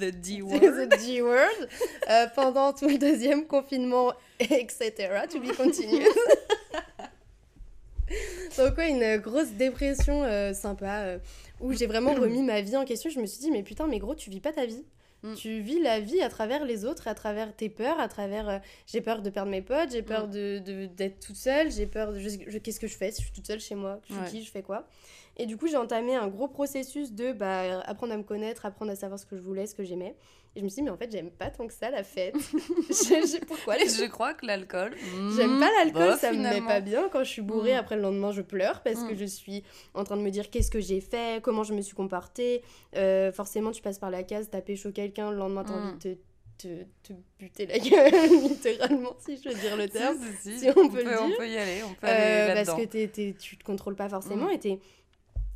[0.00, 1.68] The D C'est the G-word.
[2.10, 4.92] Euh, pendant tout le deuxième confinement, etc.
[5.30, 6.08] To be continued.
[8.58, 11.16] Donc ouais, une grosse dépression sympa
[11.60, 13.10] où j'ai vraiment remis ma vie en question.
[13.10, 14.84] Je me suis dit, mais putain, mais gros, tu vis pas ta vie.
[15.24, 15.34] Mm.
[15.34, 18.48] Tu vis la vie à travers les autres, à travers tes peurs, à travers...
[18.48, 20.30] euh, j'ai peur de perdre mes potes, j'ai peur Mm.
[20.30, 22.18] de, de- d'être toute seule, j'ai peur de...
[22.18, 24.22] je- je- qu'est-ce que je fais si je suis toute seule chez moi Je suis
[24.22, 24.28] Ouais.
[24.30, 24.86] qui Je fais quoi
[25.36, 28.92] Et du coup, j'ai entamé un gros processus de bah, apprendre à me connaître, apprendre
[28.92, 30.14] à savoir ce que je voulais, ce que j'aimais.
[30.56, 32.36] Et je me suis dit, mais en fait, j'aime pas tant que ça la fête.
[33.48, 34.94] Pourquoi les je crois que l'alcool.
[35.36, 36.68] J'aime pas l'alcool, bof, ça me met finalement.
[36.68, 37.08] pas bien.
[37.12, 37.78] Quand je suis bourrée, Mm.
[37.78, 39.18] après le lendemain, je pleure parce que Mm.
[39.18, 39.64] je suis
[39.94, 42.62] en train de me dire qu'est-ce que j'ai fait, comment je me suis comportée?
[42.96, 45.98] Euh, forcément, tu passes par la case, t'as pécho quelqu'un, le lendemain, t'as envie de
[45.98, 50.16] te, te, te buter la gueule, littéralement, si je veux dire le terme.
[50.40, 51.36] si, si, si on peut le On dire.
[51.36, 54.46] peut y aller, on peut Euh, parce que t'es- t'es- tu te contrôles pas forcément
[54.46, 54.52] Mm.
[54.52, 54.78] et t'es-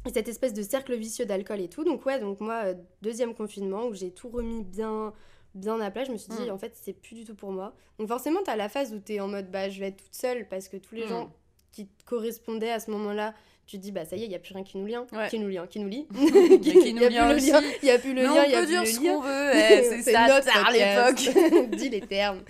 [0.09, 1.85] et cette espèce de cercle vicieux d'alcool et tout.
[1.85, 5.13] Donc ouais, donc moi, euh, deuxième confinement où j'ai tout remis bien
[5.55, 6.53] bien à plat, je me suis dit, Mm.
[6.53, 7.75] en fait, c'est plus du tout pour moi.
[7.99, 10.47] Donc forcément, t'as la phase où t'es en mode, bah, je vais être toute seule
[10.49, 11.09] parce que tous les Mm.
[11.09, 11.33] gens
[11.73, 13.35] qui te correspondaient à ce moment-là,
[13.67, 14.97] tu te dis, bah, ça y est, il y a plus rien qui nous lie.
[14.97, 15.29] Ouais.
[15.29, 16.07] Qui nous lie, hein, qui nous lie.
[16.63, 17.51] Qui Il y nous a lie plus le aussi.
[17.51, 19.01] lien, il y a plus le lien, on il y a peut plus dire ce
[19.03, 19.13] lien.
[19.15, 21.77] qu'on veut, eh, c'est ça, notre à l'époque.
[21.77, 22.43] Dis les termes.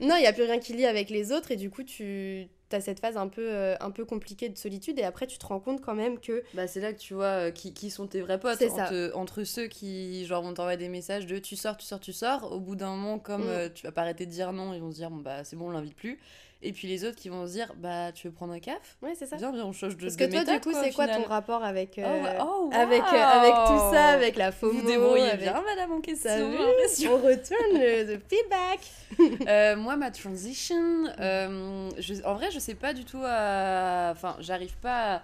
[0.00, 2.48] Non, il n'y a plus rien qui lie avec les autres et du coup, tu
[2.76, 5.46] as cette phase un peu, euh, un peu compliquée de solitude et après, tu te
[5.46, 8.06] rends compte quand même que Bah, c'est là que tu vois euh, qui, qui sont
[8.06, 8.58] tes vrais potes.
[8.58, 8.84] C'est ça.
[8.84, 12.12] Entre, entre ceux qui genre, vont t'envoyer des messages de tu sors, tu sors, tu
[12.12, 12.52] sors.
[12.52, 13.48] Au bout d'un moment, comme Mm.
[13.48, 15.56] euh, tu vas pas arrêter de dire non, ils vont se dire bon, bah c'est
[15.56, 16.18] bon, on l'invite plus.
[16.60, 19.12] Et puis les autres qui vont se dire bah tu veux prendre un caf Ouais,
[19.16, 19.36] c'est ça.
[19.36, 21.62] Viens, viens, on change de Parce que de toi, du coup, c'est quoi ton rapport
[21.62, 25.22] avec, euh, Oh, bah- oh, avec, euh, avec tout ça, avec la FOMO Vous débrouillez
[25.30, 25.40] avec...
[25.40, 26.50] bien, madame, en question.
[26.50, 27.12] Vu l'impression.
[27.14, 28.80] On retourne le, feedback.
[29.48, 34.10] Euh, moi, ma transition, euh, je- en vrai, je sais pas du tout à.
[34.12, 35.22] Enfin, j'arrive pas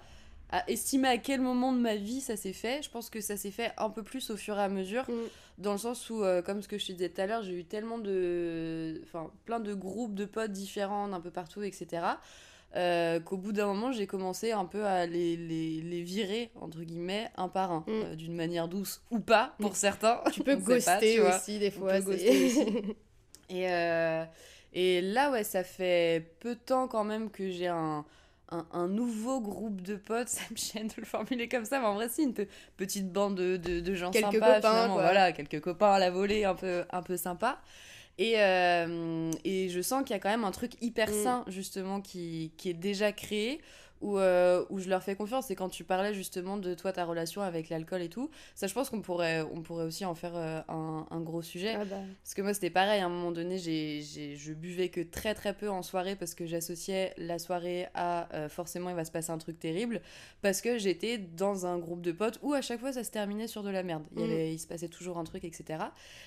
[0.51, 2.81] à, à estimer à quel moment de ma vie ça s'est fait.
[2.83, 5.13] Je pense que ça s'est fait un peu plus au fur et à mesure, Mm.
[5.59, 7.53] Dans le sens où, euh, comme ce que je te disais tout à l'heure, j'ai
[7.55, 9.01] eu tellement de.
[9.05, 12.03] Enfin, plein de groupes de potes différents d'un peu partout, etc.
[12.77, 16.81] euh, qu'au bout d'un moment, j'ai commencé un peu à les, les, les virer, entre
[16.81, 17.85] guillemets, un par un, Mm.
[17.89, 20.21] euh, d'une manière douce ou pas, pour certains.
[20.33, 21.99] Tu peux pas, ghoster tu aussi, des fois.
[21.99, 22.59] aussi.
[23.51, 23.67] Et,
[24.73, 28.05] et là, ouais, ça fait peu de temps quand même que j'ai un,
[28.51, 30.29] un, un nouveau groupe de potes.
[30.29, 33.13] Ça me gêne de le formuler comme ça, mais en vrai, c'est une pe- petite
[33.13, 34.57] bande de, de, de gens Quelques sympas.
[34.57, 34.89] copains.
[34.89, 37.61] Voilà, quelques copains à la volée, un peu, un peu sympa.
[38.19, 41.23] Et, euh, et je sens qu'il y a quand même un truc hyper Mm.
[41.25, 43.61] sain, justement, qui, qui est déjà créé.
[44.05, 45.51] Où, euh, où je leur fais confiance.
[45.51, 48.75] Et quand tu parlais justement de toi, ta relation avec l'alcool et tout, ça, je
[48.75, 51.75] pense qu'on pourrait, on pourrait aussi en faire euh, un, un gros sujet.
[51.75, 51.97] Ah bah.
[52.23, 53.01] Parce que moi, c'était pareil.
[53.01, 56.35] À un moment donné, j'ai, j'ai- je buvais que très très peu en soirée parce
[56.35, 60.03] que j'associais la soirée à euh, forcément il va se passer un truc terrible.
[60.43, 63.47] Parce que j'étais dans un groupe de potes où à chaque fois ça se terminait
[63.49, 64.03] sur de la merde.
[64.15, 65.83] Il, y avait- il se passait toujours un truc, etc.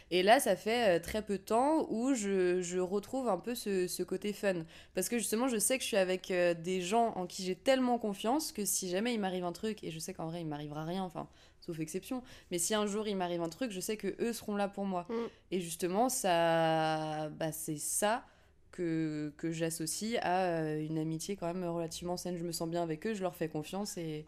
[0.10, 3.88] Et là, ça fait très peu de temps où je, je retrouve un peu ce,
[3.88, 4.64] ce côté fun.
[4.96, 7.98] Parce que justement, je sais que je suis avec des gens en qui j'ai tellement
[8.00, 10.86] confiance que si jamais il m'arrive un truc, et je sais qu'en vrai, il m'arrivera
[10.86, 11.28] rien, enfin,
[11.60, 14.56] sauf exception, mais si un jour il m'arrive un truc, je sais que eux seront
[14.56, 15.06] là pour moi.
[15.10, 15.14] Mm.
[15.52, 18.24] Et justement, ça, bah, c'est ça
[18.72, 22.38] que, que j'associe à euh, une amitié quand même relativement saine.
[22.38, 24.26] Je me sens bien avec eux, je leur fais confiance et,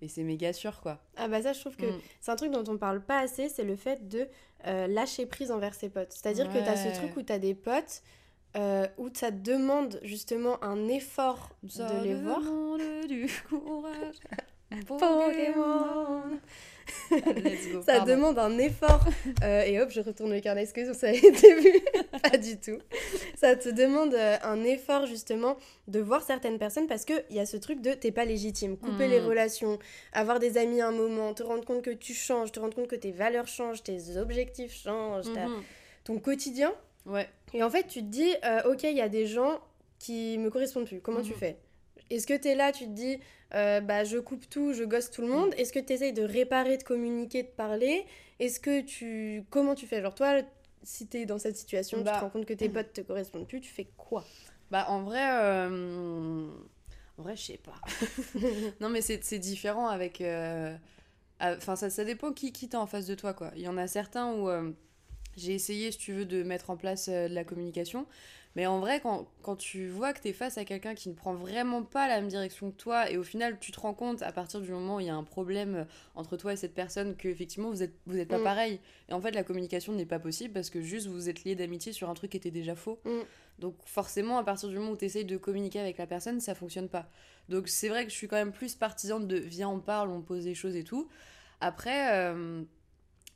[0.00, 1.02] et c'est méga sûr, quoi.
[1.18, 2.00] Ah bah ça, je trouve que Mm.
[2.22, 4.26] c'est un truc dont on parle pas assez, c'est le fait de
[4.66, 6.12] euh, lâcher prise envers ses potes.
[6.12, 6.92] C'est-à-dire que t'as ce Ouais.
[6.94, 8.02] truc où t'as des potes
[8.56, 12.40] euh, où ça demande justement un effort de les voir.
[12.40, 14.16] demande du courage.
[14.88, 16.22] Pokémon.
[17.10, 17.82] Let's go.
[17.86, 18.10] Ça pardon.
[18.12, 19.04] demande un effort.
[19.42, 21.80] Euh, et hop, je retourne le carnet, excuse, ça a été vu.
[22.22, 22.78] pas du tout.
[23.36, 25.56] Ça te demande euh, un effort, justement,
[25.88, 28.76] de voir certaines personnes parce qu'il y a ce truc de t'es pas légitime.
[28.76, 29.78] Couper les relations,
[30.12, 32.96] avoir des amis un moment, te rendre compte que tu changes, te rendre compte que
[32.96, 35.62] tes valeurs changent, tes objectifs changent, Mhm.
[36.04, 36.72] ton quotidien.
[37.06, 37.28] Ouais.
[37.54, 39.60] Et en fait, tu te dis, euh, ok, il y a des gens
[39.98, 41.00] qui me correspondent plus.
[41.00, 41.38] Comment tu Mhm.
[41.38, 41.58] fais?
[42.10, 43.18] Est-ce que tu es là, tu te dis,
[43.54, 45.54] euh, bah, je coupe tout, je gosse tout le monde?
[45.56, 48.04] Est-ce que tu essayes de réparer, de communiquer, de parler?
[48.40, 49.44] Est-ce que tu.
[49.50, 50.02] Comment tu fais?
[50.02, 50.42] Genre, toi,
[50.82, 52.16] si tu es dans cette situation, tu Bah.
[52.18, 54.24] te rends compte que tes potes te correspondent plus, tu fais quoi?
[54.70, 56.48] Bah en vrai, euh,
[57.16, 57.74] en vrai, je sais pas.
[58.80, 60.20] non mais c'est différent avec.
[60.20, 60.76] euh,
[61.38, 63.50] ah, Enfin ça, ça dépend qui qui t'as en face de toi quoi.
[63.56, 64.48] Il y en a certains où
[65.36, 68.06] j'ai essayé si tu veux de mettre en place euh, de la communication,
[68.56, 71.34] mais en vrai quand, quand tu vois que t'es face à quelqu'un qui ne prend
[71.34, 74.30] vraiment pas la même direction que toi et au final tu te rends compte à
[74.30, 77.16] partir du moment où il y a un problème euh, entre toi et cette personne
[77.16, 78.44] que effectivement vous êtes vous êtes pas Mm.
[78.44, 81.56] pareil et en fait la communication n'est pas possible parce que juste vous êtes liés
[81.56, 83.00] d'amitié sur un truc qui était déjà faux.
[83.04, 83.20] Mm.
[83.60, 86.56] Donc forcément, à partir du moment où tu essayes de communiquer avec la personne, ça
[86.56, 87.08] fonctionne pas.
[87.48, 90.22] Donc c'est vrai que je suis quand même plus partisane de viens, on parle, on
[90.22, 91.08] pose des choses et tout.
[91.60, 92.62] Après, euh,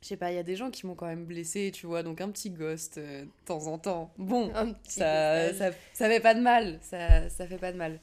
[0.01, 2.03] je sais pas, il y a des gens qui m'ont quand même blessée, tu vois,
[2.03, 4.13] donc un petit ghost euh, de temps en temps.
[4.17, 4.51] Bon,
[4.83, 7.99] ça, ça, ça fait pas de mal, ça, ça fait pas de mal.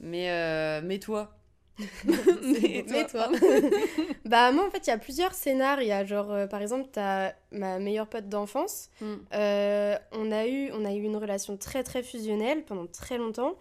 [0.00, 1.36] Mais, euh, mais toi
[2.04, 3.28] Mais toi.
[4.24, 5.82] bah, moi, en fait, il y a plusieurs scénars.
[5.82, 8.90] Il y a genre, euh, par exemple, t'as ma meilleure pote d'enfance.
[9.00, 9.14] Mm.
[9.34, 13.54] Euh, on, a eu, on a eu une relation très, très fusionnelle pendant très longtemps.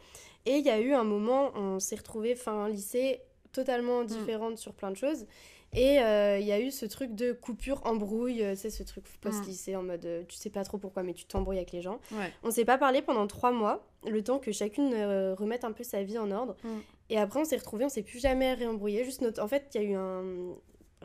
[0.45, 3.21] Et il y a eu un moment, on s'est retrouvés fin lycée,
[3.51, 5.25] totalement différentes sur plein de choses.
[5.73, 9.05] Et euh, il y a eu ce truc de coupure, embrouille, euh, c'est ce truc
[9.21, 11.99] post-lycée en mode euh, tu sais pas trop pourquoi, mais tu t'embrouilles avec les gens.
[12.11, 12.31] Ouais.
[12.43, 15.83] On s'est pas parlé pendant trois mois, le temps que chacune euh, remette un peu
[15.83, 16.55] sa vie en ordre.
[16.63, 16.77] Mm.
[17.11, 19.03] Et après, on s'est retrouvés, on s'est plus jamais réembrouillé.
[19.03, 19.43] Juste notre...
[19.43, 20.55] En fait, il y a eu un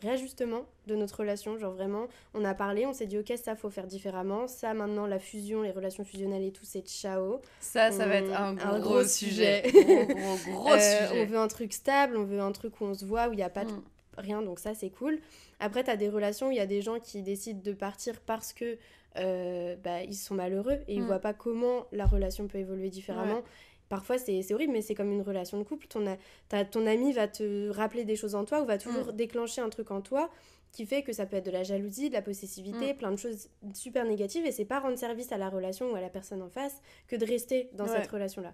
[0.03, 1.57] réajustement de notre relation.
[1.59, 4.49] Genre vraiment, on a parlé, on s'est dit, ok, ça, faut faire différemment.
[4.49, 7.41] Ça, maintenant, la fusion, les relations fusionnelles et tout, c'est ciao.
[7.61, 9.63] Ça, ça va être Mm, un gros, un gros sujet.
[9.69, 10.07] sujet.
[10.09, 11.23] Gros, gros, gros Euh, sujet.
[11.23, 13.37] On veut un truc stable, on veut un truc où on se voit, où il
[13.37, 13.83] n'y a pas de Mm.
[14.19, 15.19] Rien, donc ça c'est cool.
[15.61, 18.21] Après, tu as des relations où il y a des gens qui décident de partir
[18.21, 18.77] parce que
[19.17, 21.07] euh, bah, ils sont malheureux et ils Mm.
[21.07, 23.37] voient pas comment la relation peut évoluer différemment.
[23.37, 23.45] Ouais.
[23.89, 25.87] Parfois, c'est horrible, mais c'est comme une relation de couple.
[25.87, 26.17] Ton, a-
[26.49, 29.13] t'as- ton ami va te rappeler des choses en toi ou va toujours Mm.
[29.17, 30.31] déclencher un truc en toi
[30.73, 32.97] qui fait que ça peut être de la jalousie, de la possessivité, Mm.
[32.97, 34.45] plein de choses super négatives.
[34.47, 36.75] Et c'est pas rendre service à la relation ou à la personne en face
[37.07, 37.91] que de rester dans Ouais.
[38.01, 38.53] cette relation-là.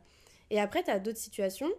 [0.50, 1.70] Et après, tu as d'autres situations.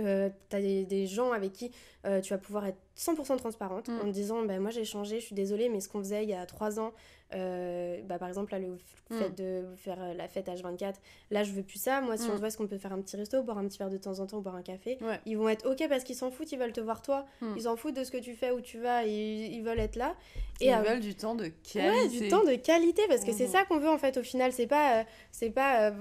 [0.00, 1.70] Euh, tu as des, des gens avec qui
[2.04, 4.00] euh, tu vas pouvoir être 100% transparente Mm.
[4.00, 6.30] en te disant bah, Moi j'ai changé, je suis désolée, mais ce qu'on faisait il
[6.30, 6.92] y a trois ans,
[7.34, 8.78] euh, bah, par exemple, là, le f-
[9.10, 9.18] Mm.
[9.18, 10.94] fait de faire euh, la fête H24,
[11.30, 12.00] là je veux plus ça.
[12.00, 12.34] Moi, si on Mm.
[12.34, 14.18] se voit, est-ce qu'on peut faire un petit resto, boire un petit verre de temps
[14.20, 14.98] en temps, boire un café?
[15.00, 15.20] Ouais.
[15.26, 17.24] Ils vont être ok parce qu'ils s'en foutent, ils veulent te voir toi,
[17.56, 19.96] ils s'en foutent de ce que tu fais, où tu vas, ils, ils veulent être
[19.96, 20.14] là.
[20.60, 22.20] Ils veulent du temps de Ouais, qualité.
[22.20, 23.50] du temps de qualité parce que c'est Mhm.
[23.52, 24.52] ça qu'on veut en fait au final.
[24.52, 25.92] C'est pas, euh, c'est pas,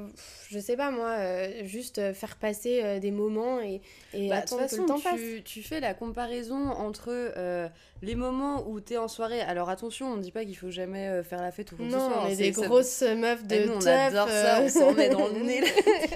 [0.50, 1.18] je sais pas moi,
[1.64, 3.82] juste faire passer des moments et,
[4.14, 5.20] et Bah, attendre que façon, le temps passe.
[5.46, 7.68] tu fais la comparaison entre euh,
[8.02, 9.42] les moments où t'es en soirée.
[9.42, 11.86] Alors attention, on ne dit pas qu'il faut jamais euh, faire la fête ou quoi
[11.86, 13.86] que ce Non, soit, on hein, est des ça- grosses meufs de Eh, nous, on
[13.86, 15.62] adore ça, euh, on s'en met dans le nez.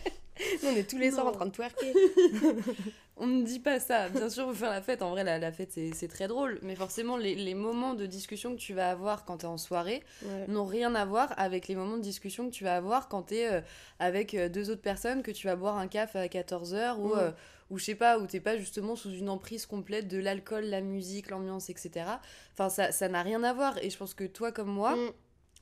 [0.65, 1.93] on est tous les soirs en train de twerker.
[3.17, 4.09] On ne dit pas ça.
[4.09, 5.01] Bien sûr, faut faire la fête.
[5.01, 6.59] En vrai, la, la fête, c'est très drôle.
[6.63, 10.03] Mais forcément, les, les moments de discussion que tu vas avoir quand t'es en soirée
[10.23, 10.45] Ouais.
[10.49, 13.47] n'ont rien à voir avec les moments de discussion que tu vas avoir quand t'es
[13.49, 13.61] euh,
[13.99, 17.31] avec deux autres personnes, que tu vas boire un café à 14h ou, euh,
[17.69, 20.81] ou je sais pas, où t'es pas justement sous une emprise complète de l'alcool, la
[20.81, 22.05] musique, l'ambiance, etc.
[22.53, 23.77] Enfin, ça ça n'a rien à voir.
[23.83, 25.11] Et je pense que toi comme moi, Mm.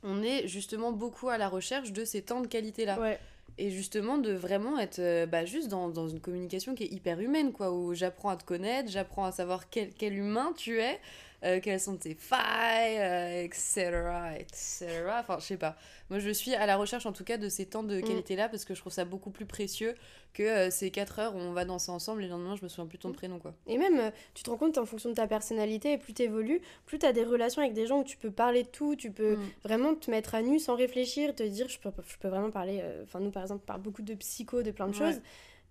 [0.03, 2.99] on est justement beaucoup à la recherche de ces temps de qualité-là.
[2.99, 3.19] Ouais.
[3.59, 7.19] Et justement, de vraiment être euh, bah, juste dans, dans une communication qui est hyper
[7.19, 10.99] humaine, quoi, où j'apprends à te connaître, j'apprends à savoir quel, quel humain tu es,
[11.43, 13.91] euh, quelles sont tes failles, euh, etc.,
[14.39, 15.19] etc.
[15.19, 15.75] Enfin, je sais pas.
[16.09, 18.03] Moi, je suis à la recherche, en tout cas, de ces temps de Mm.
[18.03, 19.95] qualité-là, parce que je trouve ça beaucoup plus précieux
[20.33, 22.69] que euh, ces 4 heures où on va danser ensemble et le lendemain, je me
[22.69, 23.13] souviens plus de ton Mm.
[23.15, 23.53] prénom, quoi.
[23.67, 26.99] Et même, tu te rends compte en fonction de ta personnalité, et plus t'évolues, plus
[26.99, 29.49] t'as des relations avec des gens où tu peux parler de tout, tu peux Mm.
[29.63, 32.81] vraiment te mettre à nu sans réfléchir, te dire, je peux, je peux vraiment parler,
[33.03, 35.11] enfin nous par exemple, on parle beaucoup de psycho, de plein de Ouais.
[35.11, 35.21] choses.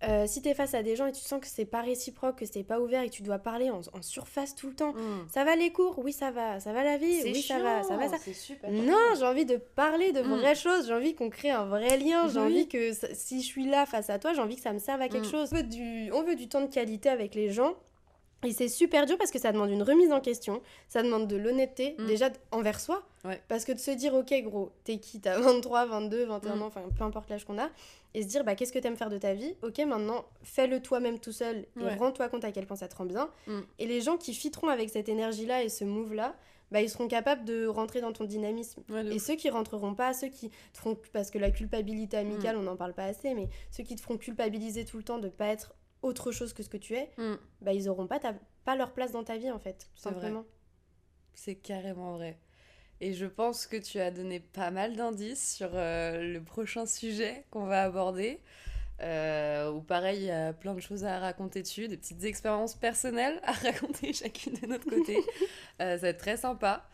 [0.07, 2.45] Euh, si t'es face à des gens et tu sens que c'est pas réciproque, que
[2.45, 5.27] c'est pas ouvert et que tu dois parler en, en surface tout le temps, Mm.
[5.33, 7.95] ça va les cours, oui ça va, ça va la vie, oui ça va, ça
[7.95, 8.17] va ça.
[8.33, 8.69] Super.
[8.71, 10.35] Non, j'ai envie de parler de Mm.
[10.35, 12.45] vraies choses, j'ai envie qu'on crée un vrai lien, j'ai Oui.
[12.45, 15.01] envie que si je suis là face à toi, j'ai envie que ça me serve
[15.01, 15.31] à quelque Mm.
[15.31, 15.49] chose.
[15.53, 17.73] On veut, du, on veut du temps de qualité avec les gens.
[18.43, 21.35] Et c'est super dur parce que ça demande une remise en question, ça demande de
[21.37, 22.05] l'honnêteté, Mm.
[22.07, 23.03] déjà envers soi.
[23.25, 23.41] Ouais.
[23.47, 26.61] Parce que de se dire, ok, gros, t'es qui T'as 23, 22, 21 Mm.
[26.61, 27.69] ans, enfin peu importe l'âge qu'on a,
[28.13, 29.55] et se dire, bah qu'est-ce que t'aimes faire de ta vie?
[29.63, 31.95] Ok, maintenant, fais-le toi-même tout seul et Ouais.
[31.95, 33.29] rends-toi compte à quel point ça te rend bien.
[33.47, 33.59] Mm.
[33.79, 36.35] Et les gens qui fitteront avec cette énergie-là et ce move-là,
[36.71, 38.81] bah ils seront capables de rentrer dans ton dynamisme.
[38.89, 40.97] Ouais, Et ceux qui rentreront pas, ceux qui te feront.
[41.13, 44.17] Parce que la culpabilité amicale, on n'en parle pas assez, mais ceux qui te feront
[44.17, 45.73] culpabiliser tout le temps de pas être
[46.03, 47.35] autre chose que ce que tu es, Mm.
[47.61, 48.35] bah ils auront pas, ta-
[48.65, 50.45] pas leur place dans ta vie en fait, tout simplement.
[51.33, 52.37] C'est carrément vrai.
[53.01, 57.45] Et je pense que tu as donné pas mal d'indices sur euh, le prochain sujet
[57.49, 58.39] qu'on va aborder.
[59.01, 62.75] Euh, où pareil, il y a plein de choses à raconter dessus, des petites expériences
[62.75, 65.17] personnelles à raconter chacune de notre côté.
[65.81, 66.87] Euh, ça va être très sympa.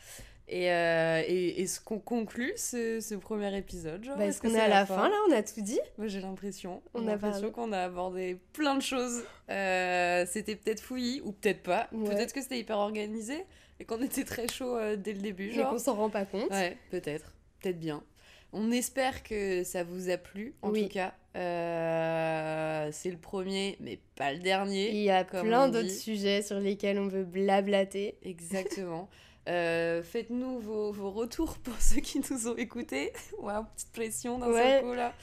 [0.52, 4.68] Et, euh, et est-ce qu'on conclut ce, ce premier épisode Bah, Est-ce qu'on est à
[4.68, 5.80] la fin là On a tout dit?
[6.06, 6.82] J'ai l'impression.
[6.96, 9.24] On a l'impression qu'on a abordé plein de choses.
[9.52, 11.88] Euh, c'était peut-être fouillis ou peut-être pas.
[11.92, 12.10] Ouais.
[12.16, 13.46] Peut-être que c'était hyper organisé
[13.80, 15.52] et qu'on était très chaud euh, dès le début.
[15.52, 15.70] Genre.
[15.70, 16.50] qu'on s'en rend pas compte.
[16.50, 17.32] Ouais, peut-être.
[17.62, 18.04] Peut-être bien.
[18.52, 20.88] On espère que ça vous a plu, en Oui.
[20.88, 21.14] tout cas.
[21.36, 24.90] Euh, c'est le premier, mais pas le dernier.
[24.90, 28.16] Il y a plein d'autres sujets sur lesquels on veut blablater.
[28.24, 29.08] Exactement.
[29.50, 33.12] Euh, Faites-nous vos, vos retours pour ceux qui nous ont écoutés.
[33.40, 34.64] Waouh, petite pression d'un Ouais.
[34.80, 35.14] seul coup là.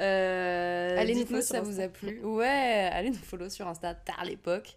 [0.00, 2.20] Euh, Allez nous follow si ça vous a plu.
[2.24, 4.76] Ouais, allez nous follow sur Insta, tard l'époque.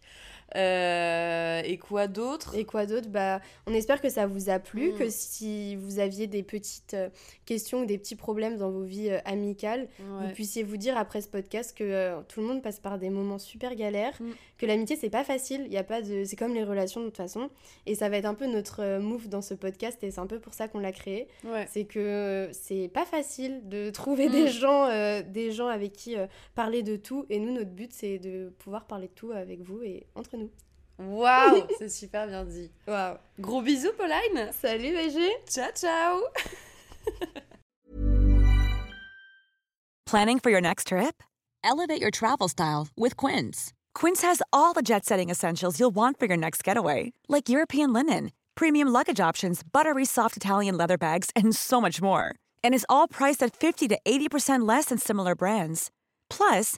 [0.55, 2.55] Euh, et quoi d'autre?
[2.55, 3.09] Et quoi d'autre?
[3.09, 4.97] Bah, On espère que ça vous a plu, Mm.
[4.97, 7.09] que si vous aviez des petites euh,
[7.45, 10.27] questions ou des petits problèmes dans vos vies euh, amicales, Ouais.
[10.27, 13.09] vous puissiez vous dire après ce podcast que euh, tout le monde passe par des
[13.09, 14.31] moments super galères, Mm.
[14.57, 17.07] que l'amitié c'est pas facile, il y a pas de c'est comme les relations de
[17.07, 17.49] toute façon
[17.85, 20.39] et ça va être un peu notre move dans ce podcast et c'est un peu
[20.39, 21.27] pour ça qu'on l'a créé.
[21.43, 21.67] Ouais.
[21.71, 24.31] C'est que c'est pas facile de trouver Mm.
[24.31, 26.15] des gens euh, des gens avec qui
[26.55, 29.81] parler de tout et nous notre but c'est de pouvoir parler de tout avec vous
[29.83, 30.51] et entre nous.
[30.97, 32.69] Waouh, c'est super bien dit.
[32.87, 33.17] Waouh.
[33.41, 34.51] Gros bisous, Pauline.
[34.53, 35.29] Salut BG.
[35.49, 36.21] Ciao, ciao.
[40.05, 41.21] Planning for your next trip?
[41.63, 43.73] Elevate your travel style with Quince.
[43.95, 47.91] Quince has all the jet setting essentials you'll want for your next getaway, like European
[47.91, 52.35] linen, premium luggage options, buttery soft Italian leather bags, and so much more.
[52.63, 55.89] And is all priced at 50 to 80% less than similar brands.
[56.29, 56.77] Plus,